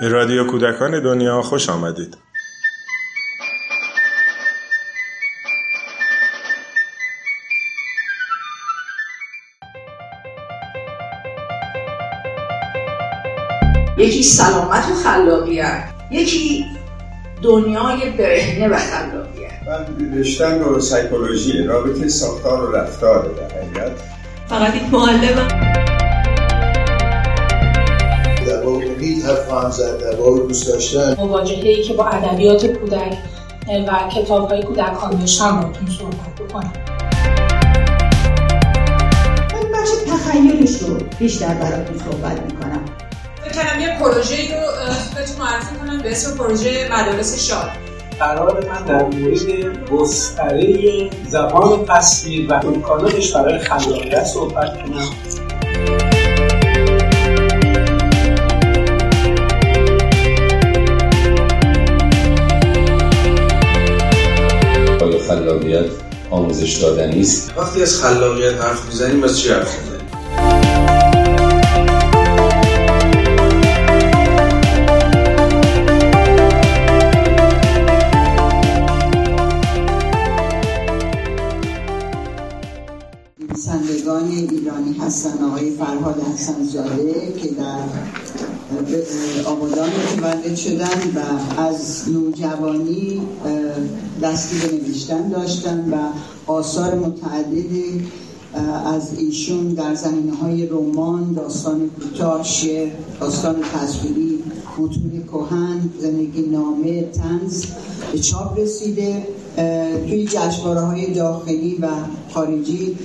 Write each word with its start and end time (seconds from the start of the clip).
به 0.00 0.08
رادیو 0.08 0.46
کودکان 0.46 1.02
دنیا 1.02 1.42
خوش 1.42 1.68
آمدید. 1.68 2.16
یکی 13.98 14.22
سلامت 14.22 14.90
و 14.90 14.94
خلاقیت 14.94 15.84
یکی 16.10 16.66
دنیای 17.42 18.10
برهنه 18.10 18.68
و 18.68 18.76
خلاقیت. 18.76 19.50
من 19.66 20.18
رشتم 20.18 20.58
رو 20.64 20.80
سایکولوژی 20.80 21.62
رابطه 21.62 22.08
ساختار 22.08 22.70
و 22.70 22.76
رفتار 22.76 23.28
در 23.28 23.58
حقیقت. 23.58 23.92
فقط 24.48 24.74
یک 24.74 24.82
معلمم. 24.92 25.69
محیط 29.70 29.80
حرف 29.80 29.98
زد 29.98 30.00
در 30.00 30.20
واقع 30.20 30.46
دوست 30.46 30.68
داشتن. 30.68 31.16
مواجهه 31.18 31.82
که 31.82 31.94
با 31.94 32.06
ادبیات 32.06 32.66
کودک 32.66 33.16
و 33.68 34.10
کتاب 34.14 34.48
های 34.50 34.62
کودکان 34.62 35.10
داشتم 35.10 35.60
باتون 35.60 35.88
صحبت 35.98 36.48
بکنم. 36.48 36.72
من 39.54 39.72
بخش 39.72 39.90
تخیلش 40.08 40.82
رو 40.82 40.96
بیشتر 41.18 41.54
براتون 41.54 41.98
صحبت 41.98 42.40
می‌کنم. 42.42 42.84
فکر 43.44 43.80
یه 43.80 43.98
پروژه 43.98 44.36
رو 44.36 44.66
بهتون 45.14 45.36
معرفی 45.38 45.74
کنم 45.76 46.02
به 46.02 46.10
اسم 46.10 46.36
پروژه 46.36 46.88
مدارس 46.92 47.48
شاد. 47.48 47.70
قرار 48.18 48.66
من 48.68 48.84
در 48.84 49.04
مورد 49.04 49.90
گستره 49.90 51.10
زبان 51.28 51.84
تصویر 51.84 52.52
و 52.52 52.54
امکاناتش 52.54 53.32
برای 53.32 53.58
خلاقیت 53.58 54.24
صحبت 54.24 54.82
کنم. 54.82 56.09
خلاقیت 65.50 65.86
آموزش 66.30 66.76
دادنی 66.76 67.20
است. 67.20 67.52
وقتی 67.56 67.82
از 67.82 68.02
خلاقیت 68.02 68.54
حرف 68.54 68.86
می‌زنیم 68.86 69.24
از 69.24 69.40
چی 69.40 69.48
حرف 69.48 69.78
می‌زنیم؟ 69.78 70.00
نویسندگان 83.40 84.28
ایرانی 84.28 84.98
هستن 85.00 85.44
آقای 85.44 85.70
فرهاد 85.70 86.22
حسنزاده 86.34 87.32
که 87.42 87.48
در 87.48 87.84
آبادان 89.46 89.88
متولد 89.88 90.56
شدن 90.56 90.86
و 90.86 91.20
از 91.60 92.08
نوجوانی 92.08 93.20
دستی 94.22 94.56
به 94.58 94.88
نوشتن 94.88 95.28
داشتن 95.28 95.90
و 95.92 95.96
آثار 96.52 96.94
متعددی 96.94 98.02
از 98.86 99.18
ایشون 99.18 99.68
در 99.68 99.94
زمینه 99.94 100.36
های 100.36 100.66
رمان، 100.66 101.32
داستان 101.32 101.90
کوتاه، 101.90 102.44
شعر، 102.44 102.88
داستان 103.20 103.56
تصویری، 103.74 104.38
متون 104.78 105.24
کهن، 105.32 105.90
زندگی 106.00 106.42
نامه، 106.42 107.02
تنز 107.02 107.64
به 108.12 108.18
چاپ 108.18 108.58
رسیده 108.58 109.26
توی 110.08 110.24
جشنواره 110.26 110.80
های 110.80 111.14
داخلی 111.14 111.78
و 111.80 111.88
خارجی 112.34 112.96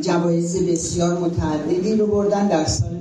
جوایز 0.00 0.66
بسیار 0.66 1.18
متعددی 1.18 1.96
رو 1.96 2.06
بردن 2.06 2.48
در 2.48 2.64
سال 2.64 2.94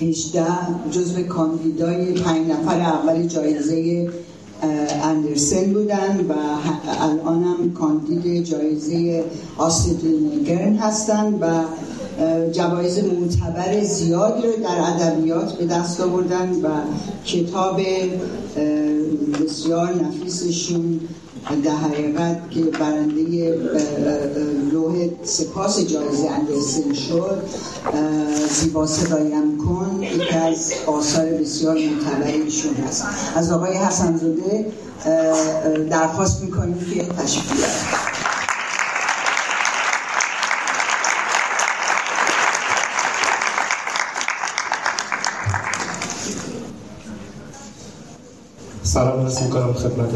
2018 0.00 0.44
جزو 0.90 1.22
کاندیدای 1.22 2.12
پنج 2.12 2.50
نفر 2.50 2.80
اول 2.80 3.26
جایزه 3.26 4.08
اندرسن 5.02 5.72
بودن 5.72 6.26
و 6.28 6.32
الان 7.00 7.44
هم 7.44 7.72
کاندید 7.72 8.44
جایزه 8.44 9.24
آسید 9.56 10.00
گرن 10.46 10.76
هستن 10.76 11.34
و 11.34 11.64
جوایز 12.52 12.98
معتبر 12.98 13.84
زیادی 13.84 14.42
رو 14.42 14.52
در 14.62 14.80
ادبیات 14.80 15.52
به 15.52 15.66
دست 15.66 16.00
آوردن 16.00 16.50
و 16.50 16.68
کتاب 17.24 17.80
بسیار 19.44 19.94
نفیسشون 19.94 21.00
در 21.56 21.70
حقیقت 21.70 22.50
که 22.50 22.60
برنده 22.60 23.54
لوح 24.72 25.08
سپاس 25.22 25.80
جایزه 25.80 26.28
اندرسن 26.30 26.92
شد 26.92 27.42
زیبا 28.50 28.86
صدایم 28.86 29.58
کن 29.58 30.02
یکی 30.02 30.34
از 30.34 30.72
آثار 30.86 31.26
بسیار 31.26 31.74
معتبر 31.78 32.26
ایشون 32.26 32.74
هست. 32.74 33.04
از 33.36 33.52
آقای 33.52 33.72
حسنزاده 33.76 34.66
درخواست 35.90 36.42
می‌کنیم 36.42 36.86
که 36.94 37.04
تشریف 37.04 37.84
سلام 48.98 49.20
عرض 49.20 49.42
می‌کنم 49.42 49.72
خدمت 49.72 50.10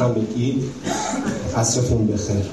همگی. 0.00 0.62
عصرتون 1.56 2.06
بخیر. 2.06 2.46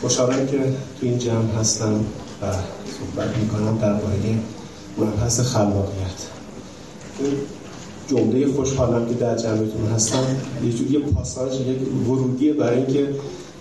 خوشحالم 0.00 0.46
که 0.46 0.58
تو 1.00 1.06
این 1.06 1.18
جمع 1.18 1.54
هستم 1.60 1.94
و 2.42 2.44
صحبت 2.98 3.36
می‌کنم 3.38 3.78
درباره 3.78 4.38
مبحث 4.98 5.40
خلاقیت. 5.40 6.20
جمله 8.08 8.52
خوشحالم 8.52 9.08
که 9.08 9.14
در 9.14 9.36
جمعتون 9.36 9.86
هستم 9.94 10.24
یه 10.64 10.72
جوری 10.72 10.98
پاساژ 10.98 11.60
یک 11.60 12.08
ورودیه 12.08 12.52
برای 12.52 12.76
اینکه 12.76 13.08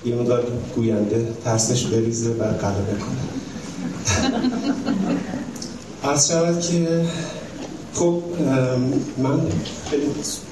یه 0.05 0.15
مقدار 0.15 0.43
گوینده 0.75 1.27
ترسش 1.43 1.85
بریزه 1.85 2.29
و 2.29 2.43
غلبه 2.43 2.95
کنه. 2.99 3.23
عرض 6.09 6.31
شود 6.31 6.61
که 6.61 7.05
خب 7.93 8.21
من 9.17 9.39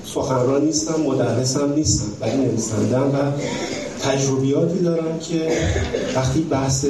سخنران 0.06 0.66
نیستم 0.66 1.02
مدرسم 1.02 1.74
نیستم 1.74 2.06
ولی 2.22 2.38
نویسندم 2.38 3.02
و 3.02 3.18
تجربیاتی 4.02 4.80
دارم 4.80 5.20
که 5.20 5.52
وقتی 6.16 6.42
بحث 6.42 6.86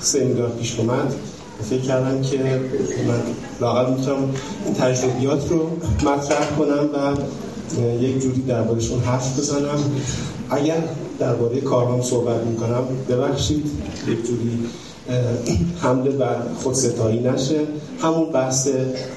سمینار 0.00 0.50
پیش 0.50 0.78
اومد 0.78 1.14
فکر 1.70 1.80
کردم 1.80 2.22
که 2.22 2.38
من 3.08 3.20
لاغل 3.60 3.94
می‌تونم 3.94 4.34
این 4.66 4.74
تجربیات 4.74 5.50
رو 5.50 5.70
مطرح 6.02 6.46
کنم 6.58 6.88
و 6.94 7.16
یک 8.02 8.18
جوری 8.18 8.42
دربارشون 8.42 9.00
حرف 9.00 9.38
بزنم. 9.38 9.78
اگر 10.50 10.82
درباره 11.18 11.60
کارهام 11.60 12.02
صحبت 12.02 12.42
می‌کنم 12.46 12.82
ببخشید 13.08 13.70
یک 14.08 14.26
جوری 14.26 14.58
حمله 15.82 16.10
بر 16.10 16.36
خودستایی 16.62 17.20
نشه. 17.20 17.60
همون 18.02 18.32
بحث 18.32 18.68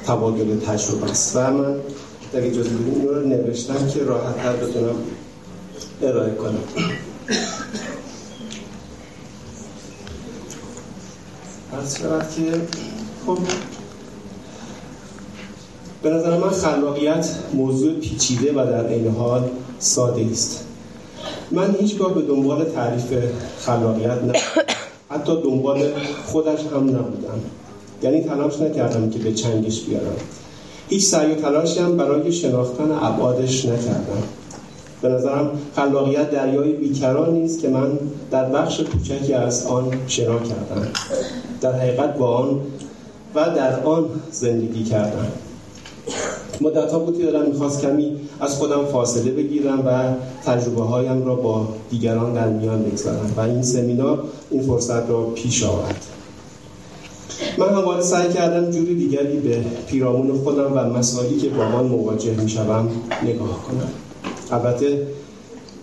تبادل 0.08 0.60
تجربه 0.60 1.12
است. 1.12 1.36
و 1.36 1.52
من 1.52 1.76
در 2.34 2.48
اجازه 2.48 2.70
این 2.70 3.08
رو 3.08 3.28
نوشتم 3.28 3.88
که 3.88 4.04
راحت 4.04 4.38
تر 4.38 4.54
بتونم 4.54 4.96
ارائه 6.02 6.34
کنم. 6.34 6.64
از 11.82 11.98
شود 11.98 12.26
که 12.36 12.62
خب 13.26 13.38
به 16.04 16.10
نظر 16.10 16.38
من 16.38 16.50
خلاقیت 16.50 17.30
موضوع 17.54 17.94
پیچیده 18.00 18.52
و 18.52 18.56
در 18.56 18.88
این 18.88 19.08
حال 19.08 19.50
ساده 19.80 20.28
است. 20.32 20.66
من 21.52 21.76
هیچگاه 21.80 22.14
به 22.14 22.22
دنبال 22.22 22.66
تعریف 22.66 23.14
خلاقیت 23.60 24.24
نه 24.24 24.34
حتی 25.14 25.42
دنبال 25.42 25.84
خودش 26.26 26.60
هم 26.60 26.84
نبودم. 26.84 27.40
یعنی 28.04 28.22
تلاش 28.22 28.62
نکردم 28.62 29.10
که 29.10 29.20
به 29.20 29.34
چنگش 29.34 29.82
بیارم. 29.82 30.16
هیچ 30.90 31.04
سعی 31.06 31.32
و 31.32 31.36
تلاشی 31.36 31.80
هم 31.80 31.98
برای 31.98 32.32
شناختن 32.32 32.92
ابعادش 32.92 33.66
نکردم. 33.66 34.24
به 35.02 35.10
نظرم 35.10 35.52
خلاقیت 35.76 36.32
دریای 36.32 36.72
بیکران 36.72 37.34
نیست 37.34 37.60
که 37.62 37.70
من 37.70 37.92
در 38.32 38.46
بخش 38.46 38.80
کوچکی 38.80 39.34
از 39.34 39.68
آن 39.68 39.92
شنا 40.08 40.40
کردم. 40.40 40.88
در 41.62 41.74
حقیقت 41.74 42.18
با 42.18 42.38
آن 42.38 42.60
و 43.36 43.46
در 43.56 43.80
آن 43.84 44.06
زندگی 44.32 44.84
کردم. 44.84 45.28
مدت 46.64 46.92
ها 46.92 47.00
بودی 47.00 47.24
دارم 47.24 47.50
می‌خواست 47.50 47.82
کمی 47.82 48.16
از 48.40 48.56
خودم 48.56 48.86
فاصله 48.86 49.32
بگیرم 49.32 49.84
و 49.88 50.14
تجربه 50.46 50.82
هایم 50.82 51.26
را 51.26 51.36
با 51.36 51.68
دیگران 51.90 52.34
در 52.34 52.50
میان 52.50 52.84
بگذارم 52.84 53.34
و 53.38 53.42
این 53.42 53.64
سمینار 53.64 54.24
این 54.52 54.62
فرصت 54.62 55.10
را 55.10 55.24
پیش 55.24 55.64
آورد. 55.64 56.06
من 57.58 57.70
همواره 57.70 58.02
سعی 58.02 58.34
کردم 58.34 58.72
جوری 58.72 58.96
دیگری 58.96 59.40
به 59.40 59.66
پیرامون 59.88 60.38
خودم 60.38 60.74
و 60.76 60.98
مسائلی 60.98 61.38
که 61.38 61.50
با 61.50 61.64
آن 61.64 61.86
مواجه 61.86 62.42
می‌شوم 62.42 62.90
نگاه 63.24 63.64
کنم. 63.64 63.90
البته 64.52 65.08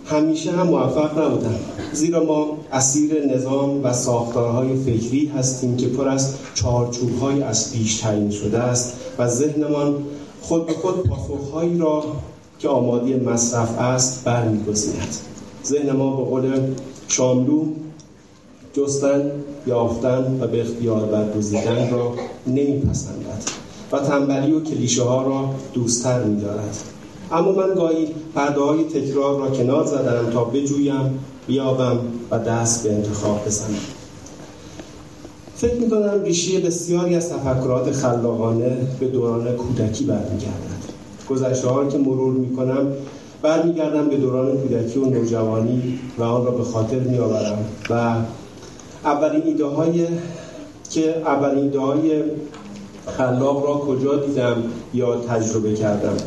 همیشه 0.05 0.51
هم 0.51 0.67
موفق 0.67 1.19
نبودم. 1.19 1.55
زیرا 1.93 2.23
ما 2.23 2.57
اسیر 2.71 3.25
نظام 3.35 3.83
و 3.83 3.93
ساختارهای 3.93 4.75
فکری 4.75 5.31
هستیم 5.37 5.77
که 5.77 5.87
پر 5.87 6.07
از 6.07 6.33
چارچوبهای 6.55 7.43
از 7.43 7.73
پیش 7.73 7.97
تعیین 7.99 8.31
شده 8.31 8.59
است 8.59 8.93
و 9.19 9.27
ذهنمان 9.27 9.95
خود 10.41 10.65
به 10.65 10.73
خود 10.73 11.03
پاسخهایی 11.03 11.77
را 11.77 12.03
که 12.59 12.69
آماده 12.69 13.17
مصرف 13.17 13.79
است 13.79 14.23
برمیگزیند. 14.23 15.15
ذهن 15.65 15.91
ما 15.91 16.15
به 16.15 16.23
قول 16.23 16.59
شاملو 17.07 17.65
جستن 18.73 19.31
یافتن 19.67 20.37
و 20.41 20.47
به 20.47 20.61
اختیار 20.61 21.05
برگزیدن 21.05 21.89
را 21.91 22.13
نمیپسندد 22.47 23.43
و 23.91 23.99
تنبلی 23.99 24.51
و 24.51 24.63
کلیشه 24.63 25.03
ها 25.03 25.21
را 25.23 25.49
دوستتر 25.73 26.23
میدارد. 26.23 26.77
اما 27.31 27.51
من 27.51 27.75
گاهی 27.75 28.07
پرده 28.35 28.61
های 28.61 28.83
تکرار 28.83 29.39
را 29.39 29.49
کنار 29.49 29.85
زدم 29.85 30.31
تا 30.33 30.43
بجویم 30.43 31.19
بیابم 31.47 31.99
و 32.31 32.39
دست 32.39 32.83
به 32.87 32.93
انتخاب 32.93 33.45
بزنم. 33.45 34.00
فکر 35.61 35.75
می‌کنم 35.75 36.23
ریشه 36.23 36.59
بسیاری 36.59 37.15
از 37.15 37.29
تفکرات 37.29 37.91
خلاقانه 37.91 38.77
به 38.99 39.07
دوران 39.07 39.55
کودکی 39.55 40.05
برمیگردد. 40.05 40.81
گذشته 41.29 41.67
که 41.91 41.97
مرور 41.97 42.33
می‌کنم 42.33 42.87
برمیگردم 43.41 44.07
به 44.09 44.17
دوران 44.17 44.57
کودکی 44.57 44.99
و 44.99 45.05
نوجوانی 45.05 45.99
و 46.17 46.23
آن 46.23 46.45
را 46.45 46.51
به 46.51 46.63
خاطر 46.63 46.99
میآورم 46.99 47.65
و 47.89 48.15
اولین 49.05 49.41
ایده 49.45 49.65
های 49.65 50.07
که 50.89 51.17
اولین 51.17 51.63
ایده 51.63 51.79
های 51.79 52.23
خلاق 53.17 53.65
را 53.65 53.73
کجا 53.73 54.15
دیدم 54.15 54.63
یا 54.93 55.15
تجربه 55.15 55.73
کردم. 55.73 56.17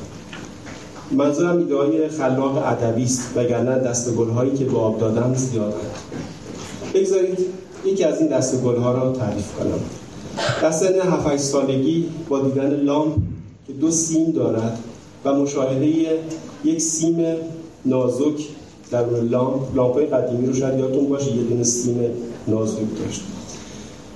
منظورم 1.10 1.58
ایده 1.58 1.76
های 1.76 2.08
خلاق 2.08 2.56
ادبی 2.56 3.04
است 3.04 3.22
وگرنه 3.36 3.78
دست 3.78 4.08
هایی 4.36 4.52
که 4.52 4.64
به 4.64 4.78
آب 4.78 4.98
دادم 4.98 5.34
زیادند. 5.34 5.74
بگذارید 6.94 7.38
یکی 7.84 8.04
از 8.04 8.20
این 8.20 8.28
دست 8.28 8.54
ها 8.64 8.92
را 8.92 9.12
تعریف 9.12 9.52
کنم. 9.52 9.80
در 10.62 10.70
سن 10.70 11.00
7 11.00 11.36
سالگی 11.36 12.04
با 12.28 12.40
دیدن 12.40 12.70
لامپ 12.70 13.16
که 13.66 13.72
دو 13.72 13.90
سیم 13.90 14.30
دارد 14.30 14.78
و 15.24 15.34
مشاهده 15.34 15.86
یک 16.64 16.80
سیم 16.80 17.24
نازک 17.84 18.40
در 18.90 19.04
لامپ 19.10 19.76
لامپ 19.76 19.98
قدیمی 19.98 20.46
رو 20.46 20.52
شاید 20.54 20.78
یادتون 20.78 21.08
باشه 21.08 21.36
یه 21.36 21.42
دونه 21.42 21.64
سیم 21.64 22.00
نازک 22.48 22.78
داشت. 23.04 23.22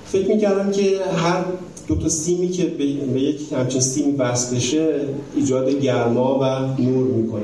فکر 0.05 0.27
می‌کردم 0.27 0.71
که 0.71 0.99
هر 1.15 1.45
دو 1.87 1.95
تا 1.95 2.09
سیمی 2.09 2.49
که 2.49 2.65
به 2.65 3.21
یک 3.21 3.53
همچین 3.53 3.81
سیمی 3.81 4.11
وصل 4.11 4.55
بشه 4.55 4.95
ایجاد 5.35 5.69
گرما 5.69 6.39
و 6.41 6.45
نور 6.81 7.07
می‌کنه. 7.07 7.41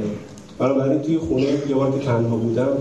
بنابراین 0.60 1.01
توی 1.01 1.18
خونه 1.18 1.48
یه 1.69 1.75
بار 1.75 1.92
که 1.92 2.06
تنها 2.06 2.36
بودم 2.36 2.77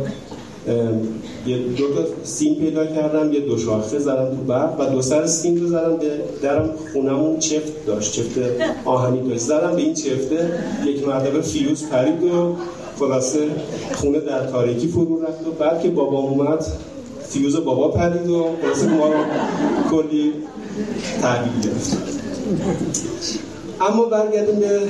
یه 1.47 1.59
دو 1.59 1.95
تا 1.95 2.05
سیم 2.25 2.55
پیدا 2.55 2.87
کردم 2.87 3.33
یه 3.33 3.41
دو 3.41 3.59
شاخه 3.59 3.99
زدم 3.99 4.31
تو 4.31 4.43
برق 4.43 4.81
و 4.81 4.85
دو 4.85 5.03
سر 5.03 5.27
سیم 5.27 5.61
رو 5.61 5.67
زدم 5.67 5.97
به 5.97 6.11
درم 6.43 6.71
خونمون 6.93 7.39
چفت 7.39 7.87
داشت 7.87 8.13
چفت 8.13 8.39
آهنی 8.85 9.29
داشت. 9.29 9.41
زدم 9.41 9.77
به 9.77 9.83
این 9.83 9.95
چفته 9.95 10.59
یک 10.87 11.09
مرتبه 11.09 11.41
فیوز 11.41 11.87
پرید 11.87 12.23
و 12.23 12.57
خلاصه 12.99 13.39
خونه 13.95 14.21
در 14.21 14.47
تاریکی 14.47 14.89
فرو 14.89 15.23
رفت 15.23 15.47
و 15.47 15.51
بعد 15.51 15.83
که 15.83 15.89
بابا 15.89 16.19
اومد 16.19 16.67
فیوز 17.29 17.57
بابا 17.57 17.89
پرید 17.89 18.31
و 18.31 18.47
خلاصه 18.63 18.89
ما 18.89 19.07
رو 19.07 19.15
کلی 19.91 20.33
تحویل 21.23 21.61
گرفت. 21.63 21.97
اما 23.81 24.05
برگردیم 24.05 24.61
به 24.61 24.81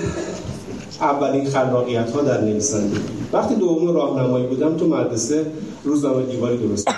اولین 1.00 1.44
خلاقیت 1.44 2.11
ها 2.11 2.20
در 2.23 2.41
نویسندگی 2.41 3.00
وقتی 3.32 3.55
دوم 3.55 3.94
راهنمایی 3.94 4.46
بودم 4.46 4.76
تو 4.76 4.88
مدرسه 4.88 5.46
روزنامه 5.85 6.23
دیواری 6.23 6.56
درست 6.58 6.88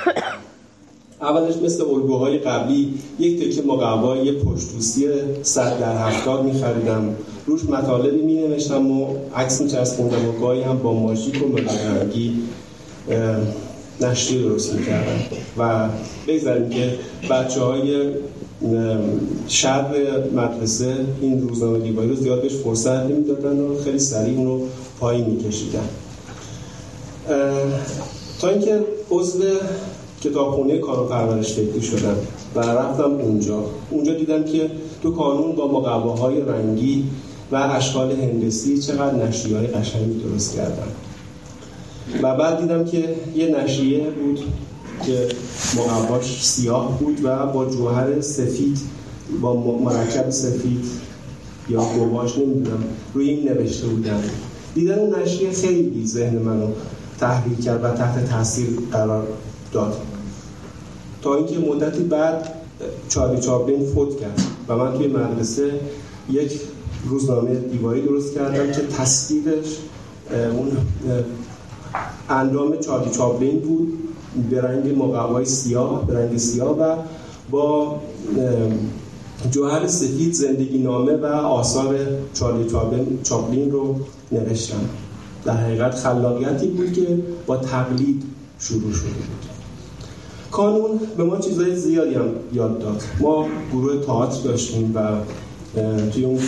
اولش 1.21 1.57
مثل 1.57 1.85
الگوهای 1.85 2.39
قبلی 2.39 2.95
یک 3.19 3.41
تکه 3.41 3.63
مقوا 3.63 4.17
یه 4.17 4.33
پشتوسی 4.33 5.09
صد 5.43 5.81
در 5.81 5.97
هفتاد 5.97 6.45
میخریدم. 6.45 7.17
روش 7.47 7.65
مطالبی 7.65 8.23
می 8.23 8.35
نوشتم 8.35 8.91
و 8.91 9.17
عکس 9.37 9.61
می 9.61 9.71
چسبوندم 9.71 10.29
و 10.29 10.33
گاهی 10.33 10.63
هم 10.63 10.79
با 10.79 10.93
ماژیک 10.93 11.43
و 11.43 11.49
مدرنگی 11.49 12.43
نشری 14.01 14.43
درست 14.43 14.75
می‌کردم. 14.75 15.21
و 15.59 15.89
بگذاریم 16.29 16.69
که 16.69 16.99
بچه 17.31 17.61
های 17.61 18.15
شب 19.49 19.87
مدرسه 20.35 20.95
این 21.21 21.49
روزنامه 21.49 21.79
دیواری 21.79 22.09
رو 22.09 22.15
زیاد 22.15 22.43
بهش 22.43 22.53
فرصت 22.53 23.05
نمی‌دادن 23.05 23.61
و 23.61 23.79
خیلی 23.85 23.99
سریع 23.99 24.39
اونو 24.39 24.61
پایین 25.01 25.25
میکشیدن. 25.25 25.89
تا 28.41 28.49
اینکه 28.49 28.81
عضو 29.11 29.39
کتابخونه 30.21 30.79
کانون 30.79 31.09
پرورش 31.09 31.53
فکری 31.53 31.83
شدم 31.83 32.17
و 32.55 32.61
رفتم 32.61 33.11
اونجا. 33.11 33.65
اونجا 33.91 34.15
دیدم 34.15 34.45
که 34.45 34.71
تو 35.03 35.11
کانون 35.11 35.53
با 35.53 35.69
مقواهای 35.69 36.41
رنگی 36.41 37.05
و 37.53 37.57
اشکال 37.57 38.11
هندسی 38.11 38.79
چقدر 38.79 39.15
نشریه 39.15 39.57
های 39.57 39.67
قشنگی 39.67 40.21
درست 40.23 40.57
کردن. 40.57 40.89
و 42.23 42.37
بعد 42.37 42.61
دیدم 42.61 42.85
که 42.85 43.15
یه 43.37 43.57
نشریه 43.63 44.11
بود 44.11 44.41
که 45.03 45.29
مقواش 45.77 46.45
سیاه 46.47 46.99
بود 46.99 47.21
و 47.25 47.47
با 47.47 47.67
جوهر 47.71 48.21
سفید 48.21 48.79
با 49.41 49.77
مرکب 49.81 50.31
سفید 50.31 50.85
یا 51.69 51.85
گواش 51.85 52.39
نمی‌دونم 52.39 52.85
روی 53.15 53.29
این 53.29 53.49
نوشته 53.49 53.87
بودم 53.87 54.21
دیدن 54.75 54.99
اون 54.99 55.23
نشریه 55.23 55.53
خیلی 55.53 56.07
ذهن 56.07 56.39
منو 56.39 56.69
تحریک 57.21 57.61
کرد 57.65 57.85
و 57.85 57.91
تحت 57.91 58.31
تاثیر 58.31 58.67
قرار 58.93 59.27
داد. 59.73 59.97
تا 61.23 61.35
اینکه 61.35 61.59
مدتی 61.59 62.03
بعد 62.03 62.53
چارلی 63.09 63.41
چاپلین 63.41 63.87
فوت 63.87 64.21
کرد 64.21 64.41
و 64.69 64.77
من 64.77 64.99
توی 64.99 65.07
مدرسه 65.07 65.81
یک 66.31 66.61
روزنامه 67.09 67.55
دیواری 67.55 68.03
درست 68.03 68.35
کردم 68.35 68.73
که 68.73 68.87
تصویرش 68.99 69.79
اون 70.53 70.77
اندام 72.29 72.77
چارلی 72.77 73.11
چاپلین 73.11 73.61
بود. 73.61 73.93
به 74.51 74.61
رنگ 74.61 74.99
مقوای 74.99 75.45
سیاه 75.45 76.07
به 76.07 76.15
رنگ 76.19 76.37
سیاه 76.37 76.79
و 76.79 76.97
با 77.51 78.01
جوهر 79.51 79.87
سفید 79.87 80.33
زندگی 80.33 80.79
نامه 80.79 81.13
و 81.13 81.25
آثار 81.27 81.97
چارلی 82.35 82.69
چاپلین 83.23 83.71
رو 83.71 83.97
نوشتم. 84.33 84.81
در 85.45 85.57
حقیقت 85.57 85.95
خلاقیتی 85.95 86.67
بود 86.67 86.93
که 86.93 87.19
با 87.47 87.57
تقلید 87.57 88.23
شروع 88.59 88.93
شده 88.93 89.09
بود. 89.09 89.47
کانون 90.51 91.01
به 91.17 91.25
ما 91.25 91.39
چیزهای 91.39 91.77
زیادی 91.77 92.15
هم 92.15 92.29
یاد 92.53 92.79
داد. 92.79 93.03
ما 93.21 93.47
گروه 93.73 94.05
تئاتر 94.07 94.43
داشتیم 94.43 94.93
و 94.95 95.01
توی 96.13 96.25
اون 96.25 96.39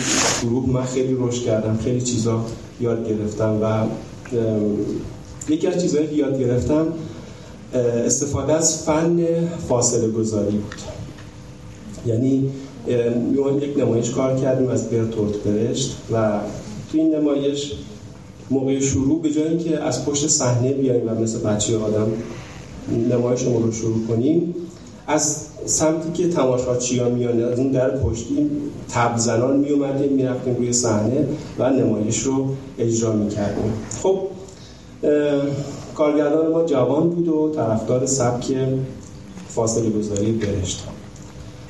گروه 0.43 0.69
من 0.69 0.83
خیلی 0.83 1.17
رشد 1.19 1.43
کردم 1.43 1.77
خیلی 1.83 2.01
چیزا 2.01 2.45
یاد 2.81 3.07
گرفتم 3.07 3.59
و 3.61 3.85
یکی 5.49 5.67
از 5.67 5.81
چیزهایی 5.81 6.07
که 6.07 6.15
یاد 6.15 6.39
گرفتم 6.39 6.87
استفاده 7.73 8.53
از 8.53 8.83
فن 8.83 9.25
فاصله 9.69 10.07
گذاری 10.07 10.57
بود. 10.57 10.75
یعنی 12.05 12.49
یک 13.61 13.77
نمایش 13.77 14.09
کار 14.09 14.35
کردیم 14.35 14.69
از 14.69 14.89
برتولت 14.89 15.35
برشت 15.35 15.97
و 16.11 16.39
تو 16.91 16.97
این 16.97 17.15
نمایش 17.15 17.73
موقع 18.51 18.79
شروع 18.79 19.21
به 19.21 19.31
جایی 19.31 19.57
که 19.57 19.79
از 19.79 20.05
پشت 20.05 20.27
صحنه 20.27 20.73
بیاییم 20.73 21.09
و 21.09 21.15
مثل 21.15 21.39
بچه 21.39 21.77
آدم 21.77 22.07
نمایشمون 23.09 23.63
رو 23.63 23.71
شروع 23.71 24.07
کنیم 24.07 24.55
از 25.07 25.45
سمتی 25.65 26.23
که 26.23 26.29
تماشاچی 26.29 26.99
ها 26.99 27.09
میان 27.09 27.43
از 27.43 27.59
اون 27.59 27.71
در 27.71 27.97
پشتی 27.97 28.49
تب 28.89 29.17
زنان 29.17 29.57
می 29.57 29.69
اومدیم 29.69 30.27
روی 30.57 30.73
صحنه 30.73 31.27
و 31.59 31.69
نمایش 31.69 32.19
رو 32.19 32.47
اجرا 32.79 33.13
می 33.13 33.29
کردیم 33.29 33.73
خب 34.03 34.19
کارگردان 35.99 36.51
ما 36.51 36.63
جوان 36.63 37.09
بود 37.09 37.27
و 37.27 37.51
طرفدار 37.55 38.05
سبک 38.05 38.45
فاصله 39.49 39.89
گذاری 39.89 40.31
برشت. 40.31 40.83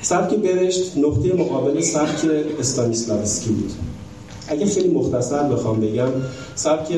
سبک 0.02 0.34
برشت 0.34 0.98
نقطه 0.98 1.32
مقابل 1.32 1.80
سبک 1.80 2.30
استانیسلاوسکی 2.60 3.50
بود. 3.50 3.72
اگه 4.48 4.66
خیلی 4.66 4.94
مختصر 4.94 5.42
بخوام 5.42 5.80
بگم 5.80 6.08
سبک 6.54 6.92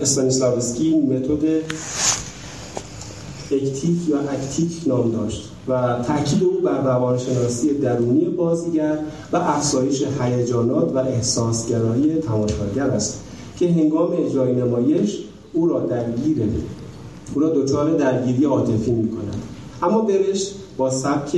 استانیسلاوسکی 0.00 0.94
متد 0.96 1.44
اکتیک 3.50 4.08
یا 4.08 4.18
اکتیک 4.18 4.72
نام 4.86 5.10
داشت 5.10 5.48
و 5.68 6.02
تاکید 6.06 6.44
او 6.44 6.60
بر 6.60 6.82
روانشناسی 6.84 7.74
درونی 7.74 8.24
بازیگر 8.24 8.98
و 9.32 9.36
افزایش 9.36 10.04
هیجانات 10.20 10.92
و 10.94 10.98
احساسگرایی 10.98 12.14
تماشاگر 12.14 12.90
است 12.90 13.20
که 13.58 13.68
هنگام 13.68 14.12
اجرای 14.26 14.52
نمایش 14.52 15.18
او 15.52 15.68
را 15.68 15.80
درگیر 15.80 16.38
او 17.34 17.40
را 17.40 17.48
دچار 17.48 17.90
درگیری 17.90 18.44
عاطفی 18.44 18.90
می 18.90 19.08
کند 19.08 19.42
اما 19.82 20.00
برش 20.00 20.52
با 20.76 20.90
سبک 20.90 21.36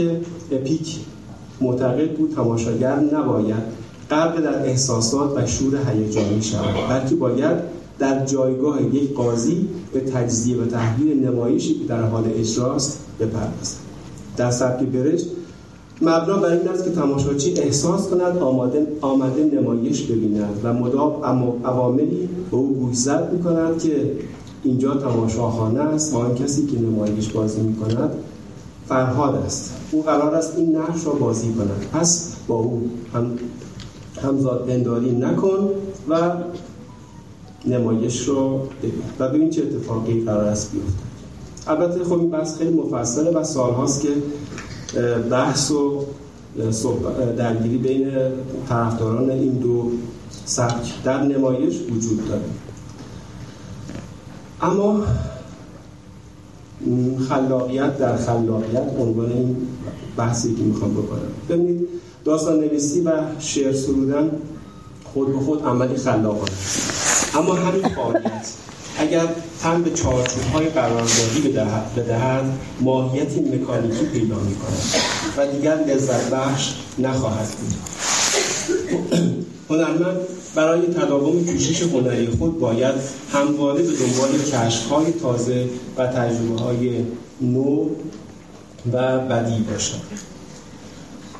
اپیک 0.53 0.97
معتقد 1.61 2.17
بود 2.17 2.33
تماشاگر 2.37 2.97
نباید 2.97 3.85
غرق 4.11 4.41
در 4.41 4.67
احساسات 4.67 5.37
و 5.37 5.47
شور 5.47 5.79
هیجانی 5.91 6.43
شود 6.43 6.75
بلکه 6.91 7.15
باید 7.15 7.57
در 7.99 8.25
جایگاه 8.25 8.95
یک 8.95 9.15
قاضی 9.15 9.69
به 9.93 10.01
تجزیه 10.01 10.57
و 10.57 10.67
تحلیل 10.67 11.27
نمایشی 11.27 11.75
که 11.75 11.85
در 11.85 12.03
حال 12.03 12.25
اجراست 12.37 12.99
بپردازد. 13.21 13.77
در 14.37 14.51
سبک 14.51 14.83
برشت 14.83 15.27
مبنا 16.03 16.37
بر 16.37 16.53
این 16.53 16.69
است 16.69 16.85
که 16.85 16.91
تماشاچی 16.91 17.55
احساس 17.55 18.09
کند 18.09 18.39
آماده, 18.39 18.87
آمده 19.01 19.45
نمایش 19.45 20.03
ببیند 20.03 20.61
و 20.65 20.73
مدام 20.73 21.13
عواملی 21.65 22.29
به 22.51 22.57
او 22.57 22.75
گوشزد 22.75 23.29
می 23.33 23.43
کند 23.43 23.79
که 23.83 24.13
اینجا 24.65 24.95
تماشاخانه 24.95 25.81
است 25.81 26.15
و 26.15 26.19
آن 26.19 26.35
کسی 26.35 26.67
که 26.67 26.81
نمایش 26.81 27.29
بازی 27.29 27.61
می 27.61 27.77
کند 27.77 28.11
فرهاد 28.89 29.35
است. 29.35 29.75
او 29.93 30.03
قرار 30.03 30.35
است 30.35 30.53
این 30.57 30.77
نقش 30.77 31.07
را 31.07 31.13
بازی 31.13 31.53
کند. 31.53 31.87
پس 31.93 32.37
با 32.49 32.55
او 32.55 32.91
هم 33.15 33.39
همزاد 34.23 34.67
پنداری 34.67 35.13
نکن 35.13 35.69
و 36.09 36.33
نمایش 37.67 38.29
رو 38.29 38.59
ببین 38.83 39.03
و 39.19 39.29
ببین 39.29 39.51
چه 39.51 39.63
اتفاقی 39.63 40.21
قرار 40.21 40.45
است 40.45 40.73
بیفته 40.73 41.15
البته 41.67 42.05
خب 42.05 42.13
این 42.13 42.31
بحث 42.31 42.59
خیلی 42.59 42.71
مفصله 42.71 43.31
و 43.31 43.45
سالهاست 43.45 44.03
که 44.03 44.09
بحث 45.31 45.71
و 45.71 46.05
درگیری 47.37 47.79
بین 47.79 48.11
طرفداران 48.69 49.31
این 49.31 49.53
دو 49.53 49.91
سبک 50.45 51.03
در 51.05 51.23
نمایش 51.23 51.81
وجود 51.91 52.29
داره 52.29 52.43
اما 54.63 55.05
خلاقیت 57.29 57.99
در 57.99 58.17
خلاقیت 58.17 58.89
عنوان 58.99 59.33
این 59.33 59.57
بحثی 60.17 60.55
که 60.55 60.63
می‌خوام 60.63 60.95
بکنم. 60.95 61.21
ببینید 61.49 61.89
داستان 62.25 62.61
نویسی 62.61 63.01
و 63.01 63.11
شعر 63.39 63.73
سرودن 63.73 64.31
خود 65.05 65.33
به 65.33 65.39
خود 65.39 65.65
عملی 65.65 65.97
خلاقانه 65.97 66.53
اما 67.35 67.55
همین 67.55 67.89
فعالیت 67.89 68.53
اگر 68.99 69.27
تن 69.63 69.83
به 69.83 69.91
چارچوب 69.91 70.43
های 70.53 70.67
قراردادی 70.67 71.41
بدهد 71.97 72.45
ماهیتی 72.81 73.41
مکانیکی 73.41 74.07
پیدا 74.07 74.37
می 74.37 74.55
کند 74.55 74.83
و 75.37 75.53
دیگر 75.53 75.77
لذت 75.77 76.31
بخش 76.31 76.75
نخواهد 76.99 77.49
بود. 77.49 77.75
هنرمند 79.71 80.17
برای 80.55 80.81
تداوم 80.87 81.43
جوشش 81.43 81.83
هنری 81.83 82.27
خود 82.27 82.59
باید 82.59 82.95
همواره 83.33 83.83
به 83.83 83.93
دنبال 83.93 84.39
کشف 84.53 84.87
های 84.87 85.13
تازه 85.13 85.69
و 85.97 86.07
تجربه 86.07 86.61
های 86.61 87.05
نو 87.41 87.89
و 88.93 89.19
بدی 89.19 89.65
باشد. 89.73 90.25